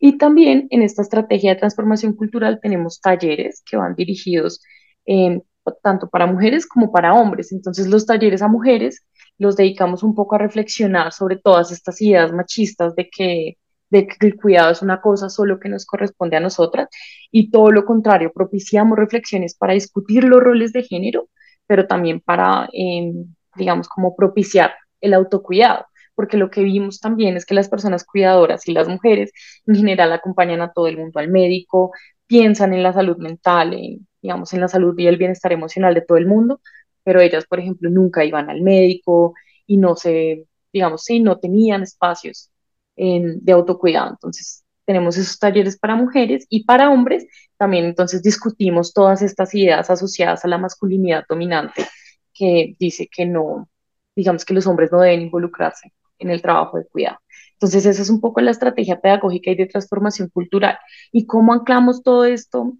Y 0.00 0.16
también 0.18 0.68
en 0.70 0.82
esta 0.82 1.02
estrategia 1.02 1.54
de 1.54 1.60
transformación 1.60 2.14
cultural 2.14 2.60
tenemos 2.62 3.00
talleres 3.00 3.62
que 3.68 3.76
van 3.76 3.94
dirigidos 3.96 4.62
eh, 5.06 5.40
tanto 5.82 6.08
para 6.08 6.26
mujeres 6.26 6.66
como 6.66 6.92
para 6.92 7.14
hombres. 7.14 7.52
Entonces 7.52 7.88
los 7.88 8.06
talleres 8.06 8.42
a 8.42 8.48
mujeres 8.48 9.04
los 9.38 9.56
dedicamos 9.56 10.02
un 10.02 10.14
poco 10.14 10.34
a 10.34 10.38
reflexionar 10.38 11.12
sobre 11.12 11.36
todas 11.36 11.72
estas 11.72 12.00
ideas 12.00 12.32
machistas 12.32 12.94
de 12.94 13.08
que 13.08 13.58
de 13.90 14.06
que 14.06 14.26
el 14.26 14.36
cuidado 14.36 14.70
es 14.70 14.82
una 14.82 15.00
cosa 15.00 15.28
solo 15.30 15.58
que 15.60 15.68
nos 15.68 15.86
corresponde 15.86 16.36
a 16.36 16.40
nosotras 16.40 16.88
y 17.30 17.50
todo 17.50 17.70
lo 17.70 17.84
contrario, 17.84 18.32
propiciamos 18.34 18.98
reflexiones 18.98 19.54
para 19.56 19.74
discutir 19.74 20.24
los 20.24 20.42
roles 20.42 20.72
de 20.72 20.82
género 20.82 21.28
pero 21.68 21.86
también 21.86 22.20
para, 22.20 22.68
em, 22.72 23.34
digamos, 23.56 23.88
como 23.88 24.16
propiciar 24.16 24.74
el 25.00 25.14
autocuidado, 25.14 25.86
porque 26.16 26.36
lo 26.38 26.50
que 26.50 26.64
vimos 26.64 27.00
también 27.00 27.36
es 27.36 27.46
que 27.46 27.54
las 27.54 27.68
personas 27.68 28.04
cuidadoras 28.04 28.66
y 28.68 28.72
las 28.72 28.88
mujeres 28.88 29.32
en 29.66 29.76
general 29.76 30.12
acompañan 30.12 30.62
a 30.62 30.72
todo 30.72 30.88
el 30.88 30.96
mundo 30.98 31.20
al 31.20 31.28
médico, 31.28 31.92
piensan 32.26 32.72
en 32.74 32.82
la 32.82 32.92
salud 32.92 33.18
mental, 33.18 33.74
en, 33.74 34.08
digamos, 34.22 34.52
en 34.54 34.60
la 34.62 34.68
salud 34.68 34.98
y 34.98 35.06
el 35.06 35.18
bienestar 35.18 35.52
emocional 35.52 35.94
de 35.94 36.02
todo 36.02 36.18
el 36.18 36.26
mundo, 36.26 36.60
pero 37.04 37.20
ellas, 37.20 37.46
por 37.46 37.60
ejemplo, 37.60 37.90
nunca 37.90 38.24
iban 38.24 38.50
al 38.50 38.62
médico 38.62 39.34
y 39.66 39.76
no 39.76 39.94
se, 39.96 40.46
digamos, 40.72 41.04
sí, 41.04 41.20
no 41.20 41.38
tenían 41.38 41.82
espacios 41.82 42.50
de 42.98 43.52
autocuidado. 43.52 44.10
Entonces, 44.10 44.64
tenemos 44.84 45.16
esos 45.16 45.38
talleres 45.38 45.78
para 45.78 45.96
mujeres 45.96 46.46
y 46.48 46.64
para 46.64 46.90
hombres. 46.90 47.26
También 47.56 47.84
entonces 47.84 48.22
discutimos 48.22 48.92
todas 48.92 49.22
estas 49.22 49.54
ideas 49.54 49.90
asociadas 49.90 50.44
a 50.44 50.48
la 50.48 50.58
masculinidad 50.58 51.24
dominante 51.28 51.86
que 52.32 52.74
dice 52.78 53.08
que 53.14 53.26
no, 53.26 53.68
digamos 54.16 54.44
que 54.44 54.54
los 54.54 54.66
hombres 54.66 54.90
no 54.90 55.00
deben 55.00 55.22
involucrarse 55.22 55.92
en 56.18 56.30
el 56.30 56.40
trabajo 56.40 56.78
de 56.78 56.86
cuidado. 56.86 57.18
Entonces, 57.52 57.84
esa 57.86 58.02
es 58.02 58.08
un 58.08 58.20
poco 58.20 58.40
la 58.40 58.52
estrategia 58.52 59.00
pedagógica 59.00 59.50
y 59.50 59.56
de 59.56 59.66
transformación 59.66 60.28
cultural. 60.28 60.78
¿Y 61.12 61.26
cómo 61.26 61.52
anclamos 61.52 62.02
todo 62.02 62.24
esto 62.24 62.72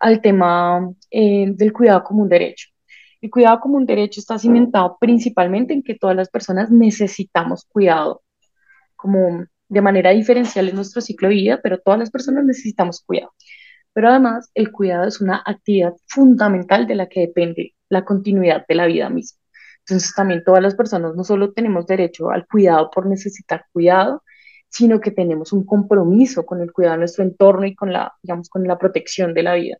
al 0.00 0.20
tema 0.20 0.90
eh, 1.10 1.46
del 1.54 1.72
cuidado 1.72 2.02
como 2.02 2.22
un 2.22 2.28
derecho? 2.28 2.68
El 3.20 3.30
cuidado 3.30 3.60
como 3.60 3.76
un 3.76 3.86
derecho 3.86 4.18
está 4.18 4.38
cimentado 4.38 4.96
principalmente 4.98 5.74
en 5.74 5.82
que 5.82 5.94
todas 5.94 6.16
las 6.16 6.28
personas 6.28 6.70
necesitamos 6.72 7.66
cuidado, 7.66 8.22
como 9.02 9.44
de 9.68 9.80
manera 9.82 10.10
diferencial 10.10 10.68
en 10.68 10.76
nuestro 10.76 11.00
ciclo 11.02 11.28
de 11.28 11.34
vida, 11.34 11.60
pero 11.62 11.80
todas 11.80 11.98
las 11.98 12.10
personas 12.10 12.44
necesitamos 12.44 13.02
cuidado. 13.04 13.32
Pero 13.92 14.08
además, 14.10 14.50
el 14.54 14.70
cuidado 14.72 15.08
es 15.08 15.20
una 15.20 15.42
actividad 15.44 15.94
fundamental 16.06 16.86
de 16.86 16.94
la 16.94 17.08
que 17.08 17.20
depende 17.20 17.74
la 17.88 18.04
continuidad 18.04 18.64
de 18.68 18.74
la 18.76 18.86
vida 18.86 19.10
misma. 19.10 19.38
Entonces 19.80 20.14
también 20.14 20.44
todas 20.44 20.62
las 20.62 20.76
personas 20.76 21.14
no 21.16 21.24
solo 21.24 21.52
tenemos 21.52 21.86
derecho 21.86 22.30
al 22.30 22.46
cuidado 22.46 22.90
por 22.90 23.06
necesitar 23.06 23.66
cuidado, 23.72 24.22
sino 24.68 25.00
que 25.00 25.10
tenemos 25.10 25.52
un 25.52 25.66
compromiso 25.66 26.46
con 26.46 26.62
el 26.62 26.72
cuidado 26.72 26.94
de 26.94 27.00
nuestro 27.00 27.24
entorno 27.24 27.66
y 27.66 27.74
con 27.74 27.92
la, 27.92 28.14
digamos, 28.22 28.48
con 28.48 28.64
la 28.64 28.78
protección 28.78 29.34
de 29.34 29.42
la 29.42 29.54
vida 29.54 29.78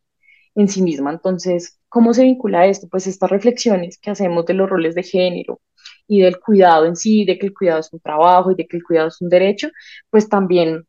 en 0.54 0.68
sí 0.68 0.82
misma. 0.82 1.12
Entonces, 1.12 1.80
¿cómo 1.88 2.14
se 2.14 2.24
vincula 2.24 2.66
esto? 2.66 2.88
Pues 2.90 3.06
estas 3.06 3.30
reflexiones 3.30 3.98
que 3.98 4.10
hacemos 4.10 4.46
de 4.46 4.54
los 4.54 4.68
roles 4.68 4.94
de 4.94 5.04
género 5.04 5.60
y 6.06 6.20
del 6.22 6.38
cuidado 6.40 6.86
en 6.86 6.96
sí, 6.96 7.24
de 7.24 7.38
que 7.38 7.46
el 7.46 7.54
cuidado 7.54 7.80
es 7.80 7.92
un 7.92 8.00
trabajo 8.00 8.52
y 8.52 8.54
de 8.56 8.66
que 8.66 8.76
el 8.76 8.84
cuidado 8.84 9.08
es 9.08 9.20
un 9.20 9.28
derecho, 9.28 9.70
pues 10.10 10.28
también 10.28 10.86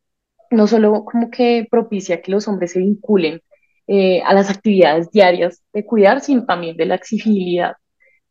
no 0.51 0.67
solo 0.67 1.05
como 1.05 1.29
que 1.29 1.67
propicia 1.69 2.21
que 2.21 2.31
los 2.31 2.47
hombres 2.47 2.71
se 2.71 2.79
vinculen 2.79 3.41
eh, 3.87 4.21
a 4.23 4.33
las 4.33 4.49
actividades 4.49 5.11
diarias 5.11 5.61
de 5.73 5.85
cuidar, 5.85 6.21
sino 6.21 6.45
también 6.45 6.77
de 6.77 6.85
la 6.85 6.95
exigibilidad 6.95 7.75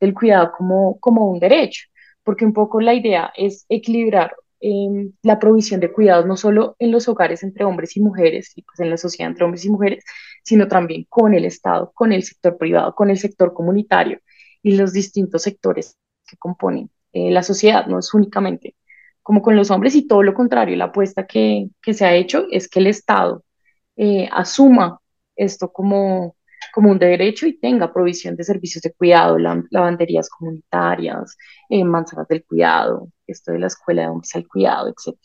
del 0.01 0.15
cuidado 0.15 0.53
como, 0.57 0.99
como 1.01 1.29
un 1.31 1.41
derecho, 1.41 1.85
porque 2.25 2.45
un 2.45 2.53
poco 2.53 2.81
la 2.81 2.95
idea 2.95 3.33
es 3.37 3.67
equilibrar 3.69 4.35
em, 4.61 5.13
la 5.23 5.39
provisión 5.39 5.81
de 5.81 5.93
cuidados 5.93 6.27
no 6.27 6.37
solo 6.37 6.77
en 6.79 6.91
los 6.93 7.09
hogares 7.09 7.43
entre 7.43 7.65
hombres 7.65 7.97
y 7.97 8.01
mujeres 8.01 8.53
y 8.57 8.63
pues 8.63 8.81
en 8.81 8.91
la 8.91 8.97
sociedad 8.97 9.31
entre 9.31 9.45
hombres 9.45 9.65
y 9.65 9.71
mujeres, 9.71 10.05
sino 10.45 10.69
también 10.69 11.07
con 11.09 11.35
el 11.35 11.45
Estado, 11.45 11.93
con 11.95 12.13
el 12.13 12.23
sector 12.25 12.57
privado, 12.59 12.95
con 12.95 13.11
el 13.11 13.19
sector 13.19 13.53
comunitario 13.55 14.21
y 14.63 14.77
los 14.77 14.93
distintos 14.93 15.43
sectores 15.43 15.99
componen 16.37 16.91
eh, 17.13 17.31
la 17.31 17.43
sociedad, 17.43 17.87
no 17.87 17.99
es 17.99 18.13
únicamente 18.15 18.75
como 19.23 19.43
con 19.43 19.57
los 19.57 19.71
hombres 19.71 19.95
y 19.95 20.07
todo 20.07 20.23
lo 20.23 20.35
contrario, 20.35 20.77
la 20.77 20.87
apuesta 20.87 21.27
que, 21.27 21.69
que 21.81 21.95
se 21.95 22.05
ha 22.05 22.15
hecho 22.15 22.47
es 22.51 22.69
que 22.69 22.81
el 22.81 22.89
Estado 22.89 23.45
eh, 23.97 24.29
asuma 24.33 25.01
esto 25.37 25.73
como, 25.73 26.37
como 26.75 26.91
un 26.91 26.99
derecho 26.99 27.47
y 27.47 27.59
tenga 27.59 27.93
provisión 27.93 28.37
de 28.37 28.45
servicios 28.45 28.83
de 28.83 28.93
cuidado, 28.93 29.39
lavanderías 29.39 30.29
comunitarias, 30.29 31.37
eh, 31.69 31.85
manzanas 31.85 32.29
del 32.29 32.45
cuidado, 32.45 33.09
esto 33.27 33.53
de 33.53 33.61
la 33.61 33.69
escuela 33.69 34.03
de 34.03 34.09
hombres 34.09 34.35
al 34.35 34.47
cuidado, 34.49 34.89
etc. 34.89 35.17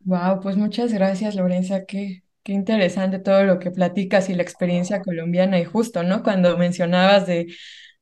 Wow, 0.00 0.40
pues 0.40 0.56
muchas 0.56 0.92
gracias, 0.92 1.34
Lorenza. 1.34 1.84
Qué, 1.84 2.22
qué 2.42 2.52
interesante 2.52 3.18
todo 3.18 3.44
lo 3.44 3.58
que 3.58 3.70
platicas 3.70 4.30
y 4.30 4.34
la 4.34 4.42
experiencia 4.42 5.02
colombiana. 5.02 5.58
Y 5.58 5.64
justo, 5.64 6.02
¿no? 6.02 6.22
Cuando 6.22 6.56
mencionabas 6.56 7.26
de, 7.26 7.48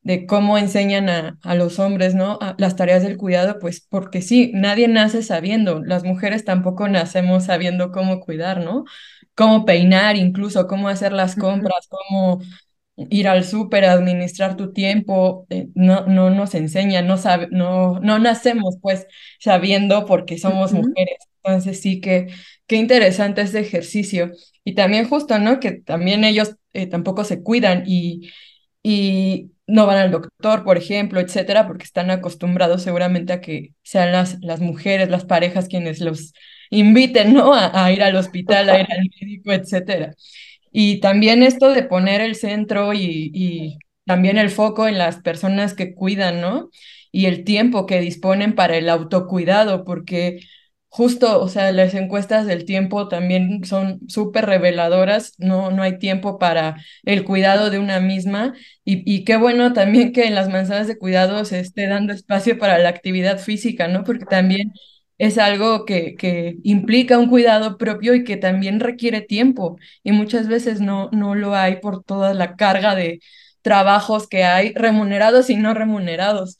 de 0.07 0.25
cómo 0.25 0.57
enseñan 0.57 1.09
a, 1.09 1.37
a 1.43 1.55
los 1.55 1.79
hombres, 1.79 2.15
¿no? 2.15 2.39
las 2.57 2.75
tareas 2.77 3.03
del 3.03 3.17
cuidado, 3.17 3.59
pues 3.59 3.81
porque 3.81 4.21
sí, 4.21 4.51
nadie 4.53 4.87
nace 4.87 5.21
sabiendo. 5.21 5.83
Las 5.83 6.03
mujeres 6.03 6.45
tampoco 6.45 6.87
nacemos 6.87 7.45
sabiendo 7.45 7.91
cómo 7.91 8.21
cuidar, 8.21 8.61
¿no? 8.61 8.85
cómo 9.35 9.65
peinar, 9.65 10.17
incluso 10.17 10.65
cómo 10.67 10.89
hacer 10.89 11.13
las 11.13 11.35
compras, 11.35 11.87
cómo 11.89 12.41
ir 12.95 13.27
al 13.27 13.45
súper, 13.45 13.85
administrar 13.85 14.57
tu 14.57 14.73
tiempo, 14.73 15.45
eh, 15.51 15.67
no, 15.75 16.07
no 16.07 16.31
nos 16.31 16.55
enseña, 16.55 17.03
no, 17.03 17.17
sabe, 17.17 17.47
no, 17.51 17.99
no 17.99 18.17
nacemos 18.17 18.77
pues 18.81 19.05
sabiendo 19.39 20.05
porque 20.07 20.39
somos 20.39 20.73
mujeres. 20.73 21.17
Entonces 21.43 21.81
sí 21.81 22.01
que 22.01 22.27
qué 22.65 22.77
interesante 22.77 23.41
este 23.41 23.59
ejercicio. 23.59 24.31
Y 24.63 24.73
también 24.73 25.07
justo, 25.07 25.37
¿no? 25.39 25.59
Que 25.59 25.73
también 25.73 26.23
ellos 26.23 26.55
eh, 26.73 26.87
tampoco 26.87 27.23
se 27.23 27.43
cuidan 27.43 27.83
y, 27.85 28.31
y 28.89 29.51
no 29.67 29.85
van 29.85 29.97
al 29.97 30.11
doctor, 30.11 30.63
por 30.63 30.77
ejemplo, 30.77 31.19
etcétera, 31.19 31.67
porque 31.67 31.83
están 31.83 32.09
acostumbrados 32.09 32.83
seguramente 32.83 33.33
a 33.33 33.41
que 33.41 33.73
sean 33.83 34.13
las, 34.13 34.37
las 34.41 34.61
mujeres, 34.61 35.09
las 35.09 35.25
parejas 35.25 35.67
quienes 35.67 35.99
los 35.99 36.31
inviten, 36.69 37.33
¿no? 37.33 37.53
A, 37.53 37.91
ir 37.91 38.01
al 38.01 38.15
hospital, 38.15 38.69
a 38.69 38.79
ir 38.79 38.87
al 38.89 39.09
médico, 39.19 39.51
etcétera. 39.51 40.13
Y 40.71 41.01
también 41.01 41.43
esto 41.43 41.73
de 41.73 41.83
poner 41.83 42.21
el 42.21 42.35
centro 42.35 42.93
y, 42.93 43.29
y 43.33 43.77
también 44.05 44.37
el 44.37 44.49
foco 44.51 44.87
en 44.87 44.97
las 44.97 45.17
personas 45.17 45.73
que 45.73 45.93
cuidan, 45.93 46.39
¿no? 46.39 46.69
Y 47.11 47.25
el 47.25 47.43
tiempo 47.43 47.87
que 47.87 47.99
disponen 47.99 48.55
para 48.55 48.77
el 48.77 48.87
autocuidado, 48.87 49.83
porque 49.83 50.39
justo, 50.89 51.41
o 51.41 51.47
sea, 51.49 51.71
las 51.71 51.93
encuestas 51.93 52.45
del 52.45 52.65
tiempo 52.65 53.07
también 53.07 53.63
son 53.65 53.99
súper 54.07 54.45
reveladoras, 54.45 55.33
no, 55.37 55.71
no 55.71 55.83
hay 55.83 55.99
tiempo 55.99 56.39
para 56.39 56.77
el 57.03 57.23
cuidado 57.25 57.69
de 57.69 57.79
una 57.79 57.99
misma 57.99 58.53
y, 58.83 59.23
qué 59.25 59.35
bueno 59.37 59.73
también 59.73 60.13
que 60.13 60.25
en 60.25 60.35
las 60.35 60.49
manzanas 60.49 60.87
de 60.87 60.97
cuidado 60.97 61.43
se 61.45 61.59
esté 61.59 61.87
dando 61.87 62.13
espacio 62.13 62.57
para 62.57 62.77
la 62.79 62.89
actividad 62.89 63.37
física, 63.39 63.87
¿no? 63.87 64.03
Porque 64.03 64.25
también 64.25 64.73
es 65.17 65.37
algo 65.37 65.85
que, 65.85 66.15
que 66.15 66.57
implica 66.63 67.17
un 67.17 67.29
cuidado 67.29 67.77
propio 67.77 68.13
y 68.15 68.23
que 68.23 68.37
también 68.37 68.79
requiere 68.79 69.21
tiempo 69.21 69.77
y 70.03 70.11
muchas 70.11 70.47
veces 70.47 70.79
no, 70.81 71.09
no 71.11 71.35
lo 71.35 71.55
hay 71.55 71.77
por 71.77 72.03
toda 72.03 72.33
la 72.33 72.55
carga 72.55 72.95
de 72.95 73.19
trabajos 73.61 74.27
que 74.27 74.43
hay 74.43 74.73
remunerados 74.73 75.49
y 75.49 75.55
no 75.57 75.73
remunerados. 75.73 76.57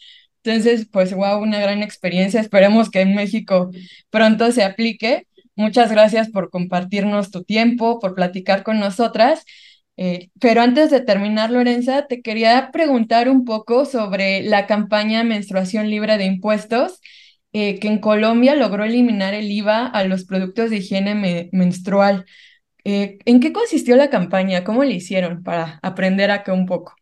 Entonces, 0.48 0.88
pues, 0.92 1.14
wow, 1.14 1.42
una 1.42 1.60
gran 1.60 1.84
experiencia. 1.84 2.40
Esperemos 2.42 2.90
que 2.90 3.02
en 3.02 3.16
México 3.16 3.70
pronto 4.10 4.52
se 4.52 4.64
aplique. 4.64 5.28
Muchas 5.56 5.92
gracias 5.92 6.30
por 6.30 6.50
compartirnos 6.50 7.32
tu 7.32 7.44
tiempo, 7.44 8.00
por 8.00 8.16
platicar 8.16 8.64
con 8.64 8.80
nosotras. 8.80 9.44
Eh, 9.98 10.30
pero 10.40 10.62
antes 10.62 10.92
de 10.92 11.02
terminar, 11.02 11.52
Lorenza, 11.52 12.08
te 12.08 12.22
quería 12.22 12.70
preguntar 12.72 13.30
un 13.30 13.46
poco 13.46 13.86
sobre 13.86 14.44
la 14.44 14.68
campaña 14.68 15.24
Menstruación 15.24 15.90
Libre 15.90 16.18
de 16.18 16.26
Impuestos 16.26 17.02
eh, 17.54 17.80
que 17.80 17.88
en 17.88 18.00
Colombia 18.00 18.56
logró 18.56 18.84
eliminar 18.84 19.34
el 19.34 19.52
IVA 19.52 19.88
a 19.88 20.04
los 20.04 20.26
productos 20.26 20.70
de 20.70 20.78
higiene 20.78 21.50
menstrual. 21.52 22.26
Eh, 22.84 23.18
¿En 23.26 23.40
qué 23.40 23.52
consistió 23.54 23.96
la 23.96 24.10
campaña? 24.10 24.64
¿Cómo 24.64 24.84
le 24.84 24.94
hicieron 24.94 25.44
para 25.44 25.80
aprender 25.82 26.32
acá 26.32 26.54
un 26.54 26.66
poco? 26.66 26.96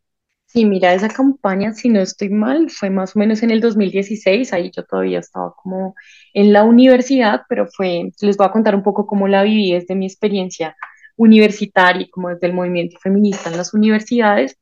Sí, 0.47 0.63
mira, 0.65 0.93
esa 0.93 1.09
campaña, 1.09 1.73
si 1.73 1.89
no 1.89 1.99
estoy 1.99 2.29
mal, 2.29 2.69
fue 2.69 2.89
más 2.89 3.15
o 3.15 3.19
menos 3.19 3.43
en 3.43 3.51
el 3.51 3.59
2016, 3.59 4.53
ahí 4.53 4.71
yo 4.73 4.83
todavía 4.85 5.19
estaba 5.19 5.53
como 5.61 5.95
en 6.33 6.53
la 6.53 6.63
universidad, 6.63 7.41
pero 7.49 7.67
fue, 7.67 8.11
les 8.21 8.37
voy 8.37 8.47
a 8.47 8.51
contar 8.51 8.73
un 8.75 8.83
poco 8.83 9.05
cómo 9.05 9.27
la 9.27 9.43
viví 9.43 9.73
desde 9.73 9.95
mi 9.95 10.05
experiencia 10.05 10.75
universitaria 11.17 12.07
como 12.11 12.29
desde 12.29 12.47
el 12.47 12.53
movimiento 12.53 12.97
feminista 13.01 13.49
en 13.49 13.57
las 13.57 13.73
universidades. 13.73 14.57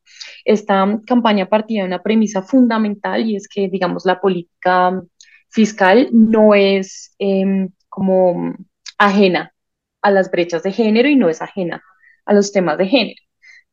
Esta 0.46 1.00
campaña 1.06 1.48
partía 1.50 1.82
de 1.82 1.88
una 1.88 2.02
premisa 2.02 2.42
fundamental 2.42 3.28
y 3.30 3.36
es 3.36 3.48
que, 3.48 3.68
digamos, 3.70 4.06
la 4.06 4.20
política 4.22 5.00
fiscal 5.50 6.10
no 6.12 6.56
es 6.56 7.14
em, 7.20 7.70
como 7.90 8.56
ajena 8.98 9.54
a 10.02 10.12
las 10.12 10.32
brechas 10.32 10.64
de 10.64 10.72
género 10.72 11.08
y 11.10 11.16
no 11.16 11.30
es 11.30 11.42
ajena 11.42 11.84
a 12.26 12.34
los 12.34 12.52
temas 12.52 12.78
de 12.80 12.88
género. 12.88 13.22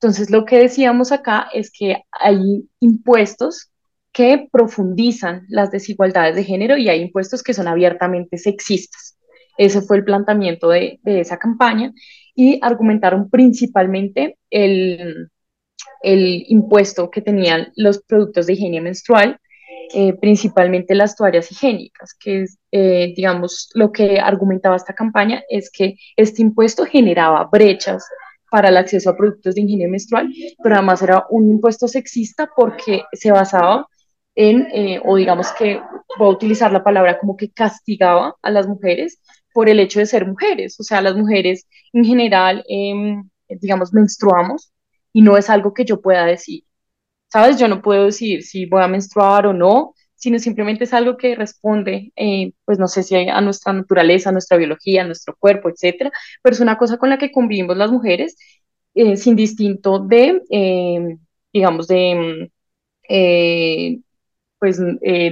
Entonces, 0.00 0.30
lo 0.30 0.46
que 0.46 0.58
decíamos 0.58 1.12
acá 1.12 1.48
es 1.52 1.70
que 1.70 2.04
hay 2.10 2.68
impuestos 2.80 3.70
que 4.12 4.48
profundizan 4.50 5.44
las 5.48 5.70
desigualdades 5.70 6.34
de 6.36 6.44
género 6.44 6.76
y 6.78 6.88
hay 6.88 7.02
impuestos 7.02 7.42
que 7.42 7.54
son 7.54 7.68
abiertamente 7.68 8.38
sexistas. 8.38 9.18
Ese 9.58 9.82
fue 9.82 9.98
el 9.98 10.04
planteamiento 10.04 10.70
de, 10.70 11.00
esa 11.04 11.38
campaña 11.38 11.92
y 12.34 12.58
argumentaron 12.62 13.28
principalmente 13.28 14.38
el, 14.48 15.28
el 16.02 16.44
impuesto 16.48 17.10
que 17.10 17.20
tenían 17.20 17.70
los 17.76 18.02
productos 18.02 18.46
de 18.46 18.54
higiene 18.54 18.80
menstrual 18.80 19.38
eh, 19.92 20.12
principalmente 20.14 20.94
las 20.94 21.16
toallas 21.16 21.50
higiénicas, 21.50 22.14
que 22.14 22.42
es, 22.42 22.58
eh, 22.70 23.12
digamos, 23.16 23.70
lo 23.74 23.90
que 23.90 24.20
argumentaba 24.20 24.76
esta 24.76 24.94
campaña 24.94 25.42
es 25.48 25.68
que 25.68 25.96
este 26.16 26.42
impuesto 26.42 26.84
generaba 26.84 27.48
brechas 27.50 28.06
para 28.50 28.68
el 28.68 28.76
acceso 28.76 29.10
a 29.10 29.16
productos 29.16 29.54
de 29.54 29.62
higiene 29.62 29.88
menstrual, 29.88 30.32
pero 30.62 30.76
además 30.76 31.02
era 31.02 31.24
un 31.30 31.50
impuesto 31.50 31.88
sexista 31.88 32.50
porque 32.54 33.04
se 33.12 33.30
basaba 33.30 33.86
en, 34.34 34.66
eh, 34.72 35.00
o 35.04 35.16
digamos 35.16 35.52
que 35.52 35.80
voy 36.18 36.28
a 36.28 36.32
utilizar 36.32 36.72
la 36.72 36.84
palabra 36.84 37.18
como 37.18 37.36
que 37.36 37.50
castigaba 37.50 38.36
a 38.42 38.50
las 38.50 38.66
mujeres 38.66 39.20
por 39.52 39.68
el 39.68 39.80
hecho 39.80 40.00
de 40.00 40.06
ser 40.06 40.26
mujeres. 40.26 40.78
O 40.80 40.82
sea, 40.82 41.00
las 41.02 41.16
mujeres 41.16 41.66
en 41.92 42.04
general, 42.04 42.64
em, 42.68 43.28
digamos, 43.48 43.92
menstruamos 43.92 44.72
y 45.12 45.22
no 45.22 45.36
es 45.36 45.50
algo 45.50 45.74
que 45.74 45.84
yo 45.84 46.00
pueda 46.00 46.24
decir. 46.26 46.64
¿Sabes? 47.28 47.58
Yo 47.58 47.68
no 47.68 47.82
puedo 47.82 48.06
decir 48.06 48.42
si 48.42 48.66
voy 48.66 48.82
a 48.82 48.88
menstruar 48.88 49.46
o 49.46 49.52
no, 49.52 49.94
sino 50.20 50.38
simplemente 50.38 50.84
es 50.84 50.92
algo 50.94 51.16
que 51.16 51.34
responde, 51.34 52.12
eh, 52.16 52.52
pues 52.66 52.78
no 52.78 52.88
sé 52.88 53.02
si 53.02 53.16
a 53.16 53.40
nuestra 53.40 53.72
naturaleza, 53.72 54.28
a 54.28 54.32
nuestra 54.32 54.58
biología, 54.58 55.02
a 55.02 55.06
nuestro 55.06 55.34
cuerpo, 55.38 55.70
etcétera, 55.70 56.12
pero 56.42 56.54
es 56.54 56.60
una 56.60 56.76
cosa 56.78 56.98
con 56.98 57.08
la 57.10 57.18
que 57.18 57.32
convivimos 57.32 57.76
las 57.76 57.90
mujeres 57.90 58.36
eh, 58.94 59.16
sin 59.16 59.34
distinto 59.36 59.98
de, 60.00 60.42
em, 60.50 61.18
digamos, 61.52 61.88
de 61.88 62.10
em, 62.10 62.48
eh, 63.08 64.00
pues 64.58 64.78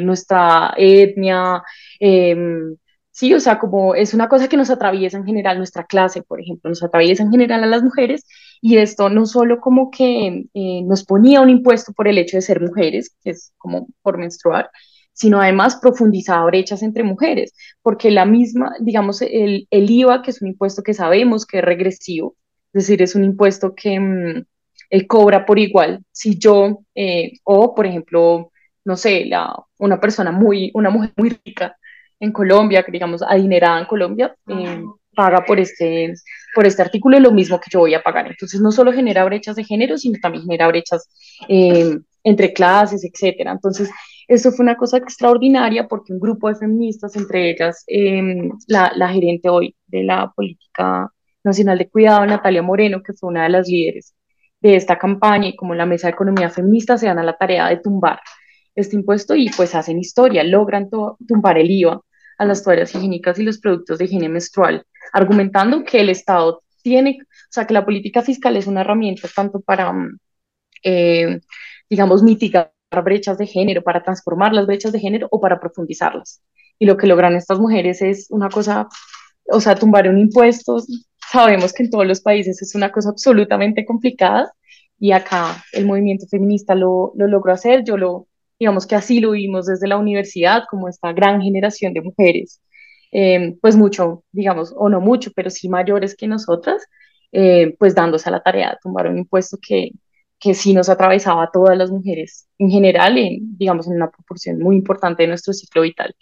nuestra 0.00 0.74
etnia, 0.78 1.62
em, 2.00 2.76
sí, 3.10 3.34
o 3.34 3.40
sea, 3.40 3.58
como 3.58 3.94
es 3.94 4.14
una 4.14 4.28
cosa 4.28 4.48
que 4.48 4.56
nos 4.56 4.70
atraviesa 4.70 5.18
en 5.18 5.26
general 5.26 5.58
nuestra 5.58 5.84
clase, 5.86 6.22
por 6.22 6.40
ejemplo, 6.40 6.70
nos 6.70 6.82
atraviesa 6.82 7.22
en 7.24 7.30
general 7.30 7.62
a 7.64 7.66
las 7.66 7.82
mujeres 7.82 8.24
y 8.60 8.78
esto 8.78 9.08
no 9.08 9.26
solo 9.26 9.60
como 9.60 9.90
que 9.90 10.46
eh, 10.54 10.82
nos 10.82 11.04
ponía 11.04 11.40
un 11.40 11.50
impuesto 11.50 11.92
por 11.92 12.08
el 12.08 12.18
hecho 12.18 12.36
de 12.36 12.42
ser 12.42 12.60
mujeres, 12.60 13.16
que 13.22 13.30
es 13.30 13.52
como 13.58 13.88
por 14.02 14.18
menstruar, 14.18 14.70
sino 15.12 15.40
además 15.40 15.76
profundizaba 15.82 16.46
brechas 16.46 16.82
entre 16.82 17.02
mujeres, 17.02 17.52
porque 17.82 18.10
la 18.10 18.24
misma, 18.24 18.72
digamos, 18.80 19.20
el, 19.22 19.66
el 19.70 19.90
IVA, 19.90 20.22
que 20.22 20.30
es 20.30 20.40
un 20.42 20.48
impuesto 20.48 20.82
que 20.82 20.94
sabemos 20.94 21.44
que 21.44 21.58
es 21.58 21.64
regresivo, 21.64 22.36
es 22.72 22.84
decir, 22.84 23.02
es 23.02 23.14
un 23.14 23.24
impuesto 23.24 23.74
que 23.74 23.98
mm, 23.98 24.44
él 24.90 25.06
cobra 25.06 25.44
por 25.44 25.58
igual. 25.58 26.04
Si 26.12 26.38
yo, 26.38 26.80
eh, 26.94 27.32
o 27.44 27.74
por 27.74 27.86
ejemplo, 27.86 28.52
no 28.84 28.96
sé, 28.96 29.24
la, 29.26 29.54
una 29.78 30.00
persona 30.00 30.30
muy, 30.32 30.70
una 30.74 30.90
mujer 30.90 31.12
muy 31.16 31.38
rica 31.44 31.76
en 32.20 32.32
Colombia, 32.32 32.82
que 32.82 32.92
digamos 32.92 33.22
adinerada 33.22 33.80
en 33.80 33.86
Colombia, 33.86 34.34
eh, 34.46 34.82
paga 35.18 35.44
por 35.44 35.58
este, 35.58 36.14
por 36.54 36.64
este 36.64 36.80
artículo 36.80 37.18
lo 37.18 37.32
mismo 37.32 37.58
que 37.58 37.70
yo 37.72 37.80
voy 37.80 37.92
a 37.92 38.02
pagar. 38.04 38.28
Entonces 38.28 38.60
no 38.60 38.70
solo 38.70 38.92
genera 38.92 39.24
brechas 39.24 39.56
de 39.56 39.64
género, 39.64 39.98
sino 39.98 40.16
también 40.22 40.44
genera 40.44 40.68
brechas 40.68 41.10
eh, 41.48 41.98
entre 42.22 42.52
clases, 42.52 43.04
etcétera. 43.04 43.50
Entonces, 43.50 43.90
esto 44.28 44.52
fue 44.52 44.62
una 44.62 44.76
cosa 44.76 44.98
extraordinaria 44.98 45.88
porque 45.88 46.12
un 46.12 46.20
grupo 46.20 46.48
de 46.48 46.54
feministas, 46.54 47.16
entre 47.16 47.50
ellas 47.50 47.82
em, 47.88 48.50
la, 48.68 48.92
la, 48.94 49.08
gerente 49.08 49.48
hoy 49.48 49.74
de 49.88 50.04
la 50.04 50.30
Política 50.36 51.10
Nacional 51.42 51.78
de 51.78 51.88
Cuidado, 51.88 52.24
Natalia 52.24 52.62
Moreno, 52.62 53.02
que 53.02 53.12
fue 53.14 53.30
una 53.30 53.42
de 53.42 53.48
las 53.48 53.66
líderes 53.66 54.14
de 54.60 54.76
esta 54.76 54.98
campaña, 54.98 55.48
y 55.48 55.56
como 55.56 55.74
la 55.74 55.86
Mesa 55.86 56.06
de 56.06 56.12
Economía 56.12 56.48
Feminista, 56.48 56.96
se 56.96 57.06
dan 57.06 57.18
a 57.18 57.24
la 57.24 57.36
tarea 57.36 57.68
de 57.68 57.78
tumbar 57.78 58.20
este 58.76 58.94
impuesto 58.94 59.34
y 59.34 59.50
pues 59.50 59.74
hacen 59.74 59.98
historia, 59.98 60.44
logran 60.44 60.88
tumbar 61.26 61.58
el 61.58 61.70
IVA 61.70 62.00
a 62.38 62.44
las 62.44 62.62
toallas 62.62 62.94
higiénicas 62.94 63.38
y 63.40 63.42
los 63.42 63.58
productos 63.58 63.98
de 63.98 64.04
higiene 64.04 64.28
menstrual, 64.28 64.86
argumentando 65.12 65.84
que 65.84 66.00
el 66.00 66.10
Estado 66.10 66.62
tiene, 66.82 67.18
o 67.22 67.50
sea, 67.50 67.66
que 67.66 67.74
la 67.74 67.84
política 67.84 68.22
fiscal 68.22 68.56
es 68.56 68.66
una 68.66 68.82
herramienta 68.82 69.28
tanto 69.34 69.60
para, 69.60 69.92
mm, 69.92 70.18
eh, 70.84 71.40
digamos, 71.90 72.22
mitigar 72.22 72.72
brechas 73.04 73.38
de 73.38 73.46
género, 73.46 73.82
para 73.82 74.02
transformar 74.02 74.52
las 74.52 74.66
brechas 74.66 74.92
de 74.92 75.00
género 75.00 75.28
o 75.30 75.40
para 75.40 75.60
profundizarlas. 75.60 76.42
Y 76.78 76.86
lo 76.86 76.96
que 76.96 77.06
logran 77.06 77.36
estas 77.36 77.58
mujeres 77.58 78.02
es 78.02 78.26
una 78.30 78.48
cosa, 78.48 78.88
o 79.52 79.60
sea, 79.60 79.74
tumbar 79.74 80.08
un 80.08 80.18
impuesto, 80.18 80.78
sabemos 81.30 81.72
que 81.72 81.82
en 81.84 81.90
todos 81.90 82.06
los 82.06 82.20
países 82.20 82.62
es 82.62 82.74
una 82.74 82.90
cosa 82.92 83.10
absolutamente 83.10 83.84
complicada 83.84 84.50
y 84.98 85.12
acá 85.12 85.62
el 85.72 85.86
movimiento 85.86 86.26
feminista 86.28 86.74
lo, 86.74 87.12
lo 87.16 87.26
logró 87.28 87.52
hacer, 87.52 87.84
yo 87.84 87.96
lo, 87.96 88.26
digamos 88.58 88.86
que 88.86 88.96
así 88.96 89.20
lo 89.20 89.32
vimos 89.32 89.66
desde 89.66 89.88
la 89.88 89.98
universidad, 89.98 90.64
como 90.70 90.88
esta 90.88 91.12
gran 91.12 91.40
generación 91.40 91.92
de 91.92 92.02
mujeres, 92.02 92.60
eh, 93.12 93.56
pues 93.60 93.76
mucho, 93.76 94.24
digamos, 94.32 94.72
o 94.76 94.88
no 94.88 95.00
mucho, 95.00 95.30
pero 95.34 95.50
sí 95.50 95.68
mayores 95.68 96.16
que 96.16 96.26
nosotras, 96.26 96.86
eh, 97.32 97.74
pues 97.78 97.94
dándose 97.94 98.28
a 98.28 98.32
la 98.32 98.42
tarea 98.42 98.70
de 98.70 98.76
tomar 98.82 99.06
un 99.08 99.18
impuesto 99.18 99.58
que, 99.60 99.90
que 100.38 100.54
sí 100.54 100.74
nos 100.74 100.88
atravesaba 100.88 101.44
a 101.44 101.50
todas 101.50 101.76
las 101.76 101.90
mujeres 101.90 102.48
en 102.58 102.70
general, 102.70 103.18
en, 103.18 103.56
digamos, 103.58 103.86
en 103.86 103.94
una 103.96 104.10
proporción 104.10 104.58
muy 104.58 104.76
importante 104.76 105.22
de 105.22 105.28
nuestro 105.28 105.52
ciclo 105.52 105.82
vital. 105.82 106.14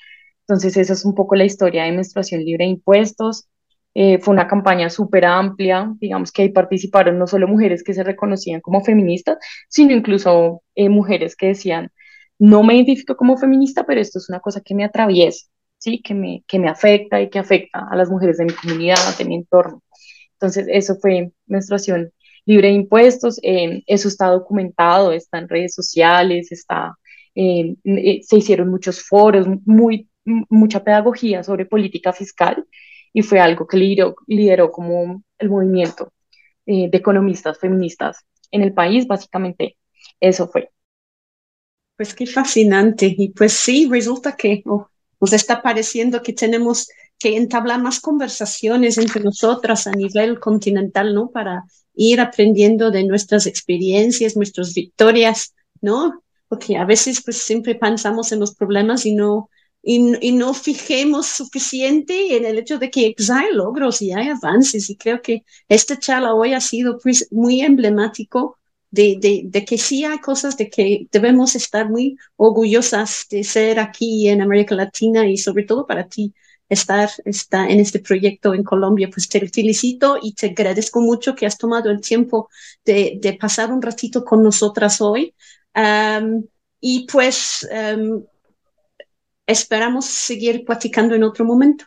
Entonces, 0.42 0.76
esa 0.76 0.92
es 0.92 1.04
un 1.04 1.14
poco 1.14 1.34
la 1.34 1.44
historia 1.44 1.84
de 1.84 1.92
menstruación 1.92 2.44
libre 2.44 2.64
de 2.64 2.70
impuestos. 2.72 3.48
Eh, 3.94 4.18
fue 4.18 4.34
una 4.34 4.46
campaña 4.46 4.90
súper 4.90 5.24
amplia, 5.24 5.92
digamos 5.98 6.30
que 6.30 6.42
ahí 6.42 6.48
participaron 6.50 7.18
no 7.18 7.26
solo 7.26 7.48
mujeres 7.48 7.82
que 7.82 7.94
se 7.94 8.04
reconocían 8.04 8.60
como 8.60 8.84
feministas, 8.84 9.38
sino 9.68 9.92
incluso 9.94 10.62
mujeres 10.76 11.34
que 11.34 11.48
decían, 11.48 11.90
no 12.38 12.62
me 12.62 12.74
identifico 12.74 13.16
como 13.16 13.38
feminista, 13.38 13.84
pero 13.86 14.00
esto 14.00 14.18
es 14.18 14.28
una 14.28 14.40
cosa 14.40 14.60
que 14.60 14.74
me 14.74 14.84
atraviesa, 14.84 15.46
¿sí? 15.78 16.00
que, 16.02 16.14
me, 16.14 16.44
que 16.46 16.58
me 16.58 16.68
afecta 16.68 17.20
y 17.20 17.30
que 17.30 17.38
afecta 17.38 17.86
a 17.90 17.96
las 17.96 18.10
mujeres 18.10 18.38
de 18.38 18.46
mi 18.46 18.52
comunidad, 18.52 18.96
de 19.18 19.24
mi 19.24 19.36
entorno. 19.36 19.82
Entonces, 20.32 20.66
eso 20.70 20.96
fue 20.96 21.32
menstruación 21.46 22.12
libre 22.44 22.68
de 22.68 22.74
impuestos, 22.74 23.40
eh, 23.42 23.82
eso 23.86 24.08
está 24.08 24.28
documentado, 24.28 25.12
está 25.12 25.38
en 25.38 25.48
redes 25.48 25.74
sociales, 25.74 26.52
está, 26.52 26.96
eh, 27.34 27.74
eh, 27.84 28.20
se 28.22 28.36
hicieron 28.36 28.70
muchos 28.70 29.02
foros, 29.02 29.46
muy, 29.64 30.08
mucha 30.24 30.82
pedagogía 30.84 31.42
sobre 31.42 31.66
política 31.66 32.12
fiscal 32.12 32.66
y 33.12 33.22
fue 33.22 33.40
algo 33.40 33.66
que 33.66 33.76
lideró, 33.76 34.16
lideró 34.26 34.70
como 34.72 35.22
el 35.38 35.50
movimiento 35.50 36.12
de 36.66 36.90
economistas 36.92 37.58
feministas 37.60 38.24
en 38.50 38.62
el 38.62 38.74
país, 38.74 39.06
básicamente 39.06 39.76
eso 40.20 40.48
fue. 40.48 40.70
Pues 41.96 42.14
qué 42.14 42.26
fascinante. 42.26 43.14
Y 43.16 43.30
pues 43.30 43.52
sí, 43.52 43.88
resulta 43.90 44.36
que 44.36 44.62
oh, 44.66 44.88
nos 45.20 45.32
está 45.32 45.62
pareciendo 45.62 46.22
que 46.22 46.32
tenemos 46.32 46.88
que 47.18 47.36
entablar 47.36 47.80
más 47.82 48.00
conversaciones 48.00 48.98
entre 48.98 49.22
nosotras 49.22 49.86
a 49.86 49.92
nivel 49.92 50.38
continental, 50.38 51.14
¿no? 51.14 51.30
Para 51.30 51.64
ir 51.94 52.20
aprendiendo 52.20 52.90
de 52.90 53.04
nuestras 53.04 53.46
experiencias, 53.46 54.36
nuestras 54.36 54.74
victorias, 54.74 55.54
¿no? 55.80 56.22
Porque 56.48 56.76
a 56.76 56.84
veces 56.84 57.22
pues 57.24 57.38
siempre 57.38 57.74
pensamos 57.74 58.32
en 58.32 58.40
los 58.40 58.54
problemas 58.54 59.06
y 59.06 59.14
no, 59.14 59.48
y, 59.82 60.32
no 60.32 60.52
fijemos 60.52 61.26
suficiente 61.26 62.36
en 62.36 62.44
el 62.44 62.58
hecho 62.58 62.78
de 62.78 62.90
que 62.90 63.14
pues, 63.16 63.30
hay 63.30 63.52
logros 63.52 64.02
y 64.02 64.12
hay 64.12 64.28
avances. 64.28 64.90
Y 64.90 64.96
creo 64.96 65.22
que 65.22 65.44
esta 65.68 65.98
charla 65.98 66.34
hoy 66.34 66.52
ha 66.52 66.60
sido 66.60 66.98
pues, 66.98 67.28
muy 67.30 67.62
emblemático 67.62 68.55
de, 68.90 69.64
que 69.66 69.78
sí 69.78 70.04
hay 70.04 70.18
cosas 70.18 70.56
de 70.56 70.70
que 70.70 71.06
debemos 71.10 71.54
estar 71.54 71.88
muy 71.88 72.16
orgullosas 72.36 73.26
de 73.30 73.44
ser 73.44 73.78
aquí 73.78 74.28
en 74.28 74.42
América 74.42 74.74
Latina 74.74 75.26
y 75.26 75.36
sobre 75.36 75.64
todo 75.64 75.86
para 75.86 76.08
ti 76.08 76.34
estar, 76.68 77.10
estar 77.24 77.70
en 77.70 77.80
este 77.80 78.00
proyecto 78.00 78.54
en 78.54 78.64
Colombia. 78.64 79.08
Pues 79.12 79.28
te 79.28 79.46
felicito 79.48 80.18
y 80.20 80.34
te 80.34 80.46
agradezco 80.48 81.00
mucho 81.00 81.34
que 81.34 81.46
has 81.46 81.58
tomado 81.58 81.90
el 81.90 82.00
tiempo 82.00 82.48
de, 82.84 83.38
pasar 83.40 83.72
un 83.72 83.82
ratito 83.82 84.24
con 84.24 84.42
nosotras 84.42 85.00
hoy. 85.00 85.34
y 86.80 87.06
pues 87.10 87.68
esperamos 89.46 90.06
seguir 90.06 90.64
platicando 90.64 91.14
en 91.14 91.24
otro 91.24 91.44
momento. 91.44 91.86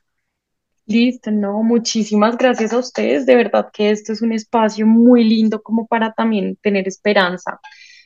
Listo, 0.90 1.30
no, 1.32 1.62
muchísimas 1.62 2.36
gracias 2.36 2.74
a 2.74 2.80
ustedes. 2.80 3.26
De 3.28 3.36
verdad 3.36 3.70
que 3.72 3.92
esto 3.92 4.12
es 4.12 4.24
un 4.24 4.32
espacio 4.34 4.88
muy 4.88 5.24
lindo 5.24 5.62
como 5.62 5.86
para 5.88 6.14
también 6.14 6.58
tener 6.64 6.88
esperanza. 6.88 7.60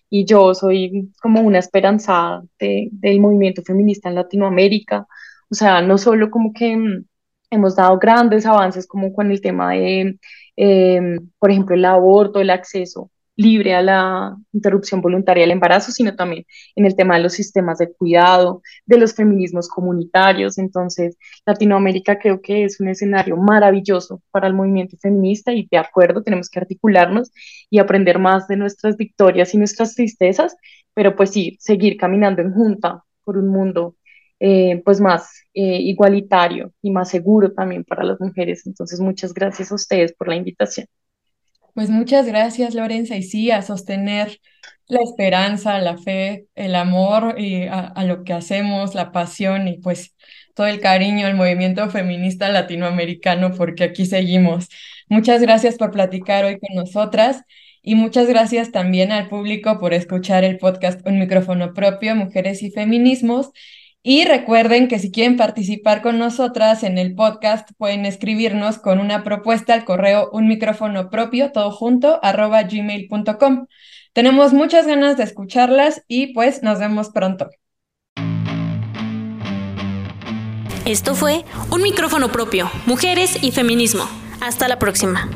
Y 0.10 0.26
yo 0.26 0.54
soy 0.54 1.14
como 1.22 1.42
una 1.42 1.60
esperanzada 1.60 2.44
del 2.60 3.20
movimiento 3.22 3.64
feminista 3.64 4.10
en 4.10 4.16
Latinoamérica. 4.16 5.08
O 5.50 5.56
sea, 5.56 5.82
no 5.82 5.98
solo 5.98 6.30
como 6.30 6.52
que 6.54 6.76
mm, 6.76 7.06
hemos 7.52 7.76
dado 7.78 7.98
grandes 8.00 8.46
avances 8.46 8.86
como 8.88 9.14
con 9.14 9.32
el 9.32 9.40
tema 9.42 9.72
de, 9.72 10.20
em, 10.58 11.30
por 11.40 11.52
ejemplo, 11.52 11.76
el 11.76 11.86
aborto, 11.86 12.42
el 12.42 12.50
acceso 12.50 13.12
libre 13.36 13.74
a 13.74 13.82
la 13.82 14.38
interrupción 14.52 15.02
voluntaria 15.02 15.44
del 15.44 15.52
embarazo, 15.52 15.92
sino 15.92 16.16
también 16.16 16.46
en 16.76 16.86
el 16.86 16.96
tema 16.96 17.16
de 17.16 17.24
los 17.24 17.34
sistemas 17.34 17.80
de 17.80 17.92
cuidado, 17.92 18.62
de 18.86 18.98
los 18.98 19.14
feminismos 19.16 19.68
comunitarios. 19.68 20.58
Entonces, 20.58 21.18
Latinoamérica 21.46 22.20
creo 22.20 22.42
que 22.42 22.66
es 22.66 22.80
un 22.80 22.90
escenario 22.90 23.38
maravilloso 23.38 24.22
para 24.32 24.48
el 24.48 24.54
movimiento 24.54 24.98
feminista 24.98 25.54
y 25.54 25.68
de 25.70 25.78
acuerdo, 25.78 26.24
tenemos 26.24 26.50
que 26.50 26.60
articularnos 26.60 27.32
y 27.70 27.80
aprender 27.80 28.20
más 28.20 28.48
de 28.48 28.58
nuestras 28.58 28.98
victorias 28.98 29.54
y 29.54 29.58
nuestras 29.58 29.96
tristezas, 29.96 30.56
pero 30.94 31.16
pues 31.16 31.32
sí, 31.32 31.58
seguir 31.60 31.98
caminando 31.98 32.42
en 32.42 32.54
junta 32.54 33.04
por 33.24 33.38
un 33.38 33.48
mundo 33.48 33.96
eh, 34.40 34.82
pues 34.84 35.00
más 35.00 35.44
eh, 35.54 35.80
igualitario 35.82 36.74
y 36.82 36.92
más 36.92 37.10
seguro 37.10 37.54
también 37.54 37.84
para 37.84 38.04
las 38.04 38.20
mujeres. 38.20 38.68
Entonces, 38.68 39.00
muchas 39.00 39.34
gracias 39.34 39.72
a 39.72 39.76
ustedes 39.76 40.14
por 40.14 40.28
la 40.28 40.36
invitación. 40.36 40.88
Pues 41.74 41.90
muchas 41.90 42.28
gracias, 42.28 42.76
Lorenza, 42.76 43.16
y 43.16 43.24
sí, 43.24 43.50
a 43.50 43.64
sostener 43.64 44.40
la 44.88 45.00
esperanza, 45.02 45.80
la 45.80 45.98
fe, 45.98 46.46
el 46.56 46.76
amor 46.76 47.40
y 47.40 47.64
a, 47.68 47.94
lo 48.06 48.24
que 48.24 48.34
hacemos, 48.34 48.94
la 48.94 49.12
pasión 49.12 49.68
y 49.68 49.80
pues 49.80 50.16
todo 50.54 50.68
el 50.68 50.80
cariño 50.80 51.26
al 51.26 51.36
movimiento 51.36 51.90
feminista 51.90 52.50
latinoamericano, 52.50 53.54
porque 53.56 53.86
aquí 53.86 54.06
seguimos. 54.06 54.68
Muchas 55.10 55.42
gracias 55.42 55.78
por 55.78 55.92
platicar 55.92 56.46
hoy 56.46 56.60
con 56.60 56.76
nosotras 56.76 57.44
y 57.82 57.96
muchas 57.96 58.28
gracias 58.28 58.72
también 58.72 59.12
al 59.12 59.28
público 59.30 59.80
por 59.80 59.94
escuchar 59.96 60.44
el 60.44 60.58
podcast 60.60 61.06
Un 61.08 61.20
micrófono 61.20 61.74
propio, 61.74 62.16
Mujeres 62.16 62.62
y 62.62 62.70
Feminismos. 62.72 63.50
Y 64.06 64.26
recuerden 64.26 64.90
que 64.90 65.00
si 65.00 65.12
quieren 65.12 65.38
participar 65.38 66.02
con 66.02 66.20
nosotras 66.20 66.84
en 66.84 66.98
el 66.98 67.16
podcast, 67.16 67.70
pueden 67.78 68.06
escribirnos 68.06 68.78
con 68.78 69.00
una 69.00 69.24
propuesta 69.24 69.74
al 69.74 69.86
correo 69.86 70.30
un 70.34 70.50
micrófono 70.50 71.10
propio, 71.10 71.54
todo 71.54 71.72
junto, 71.72 72.20
arroba 72.22 72.64
gmail.com. 72.64 73.68
Tenemos 74.12 74.52
muchas 74.52 74.86
ganas 74.86 75.16
de 75.16 75.24
escucharlas 75.24 76.04
y 76.10 76.34
pues 76.34 76.64
nos 76.64 76.80
vemos 76.80 77.12
pronto. 77.12 77.50
Esto 80.86 81.16
fue 81.16 81.46
Un 81.72 81.82
micrófono 81.82 82.30
propio, 82.30 82.70
Mujeres 82.86 83.42
y 83.42 83.52
Feminismo. 83.52 84.04
Hasta 84.42 84.68
la 84.68 84.80
próxima. 84.80 85.30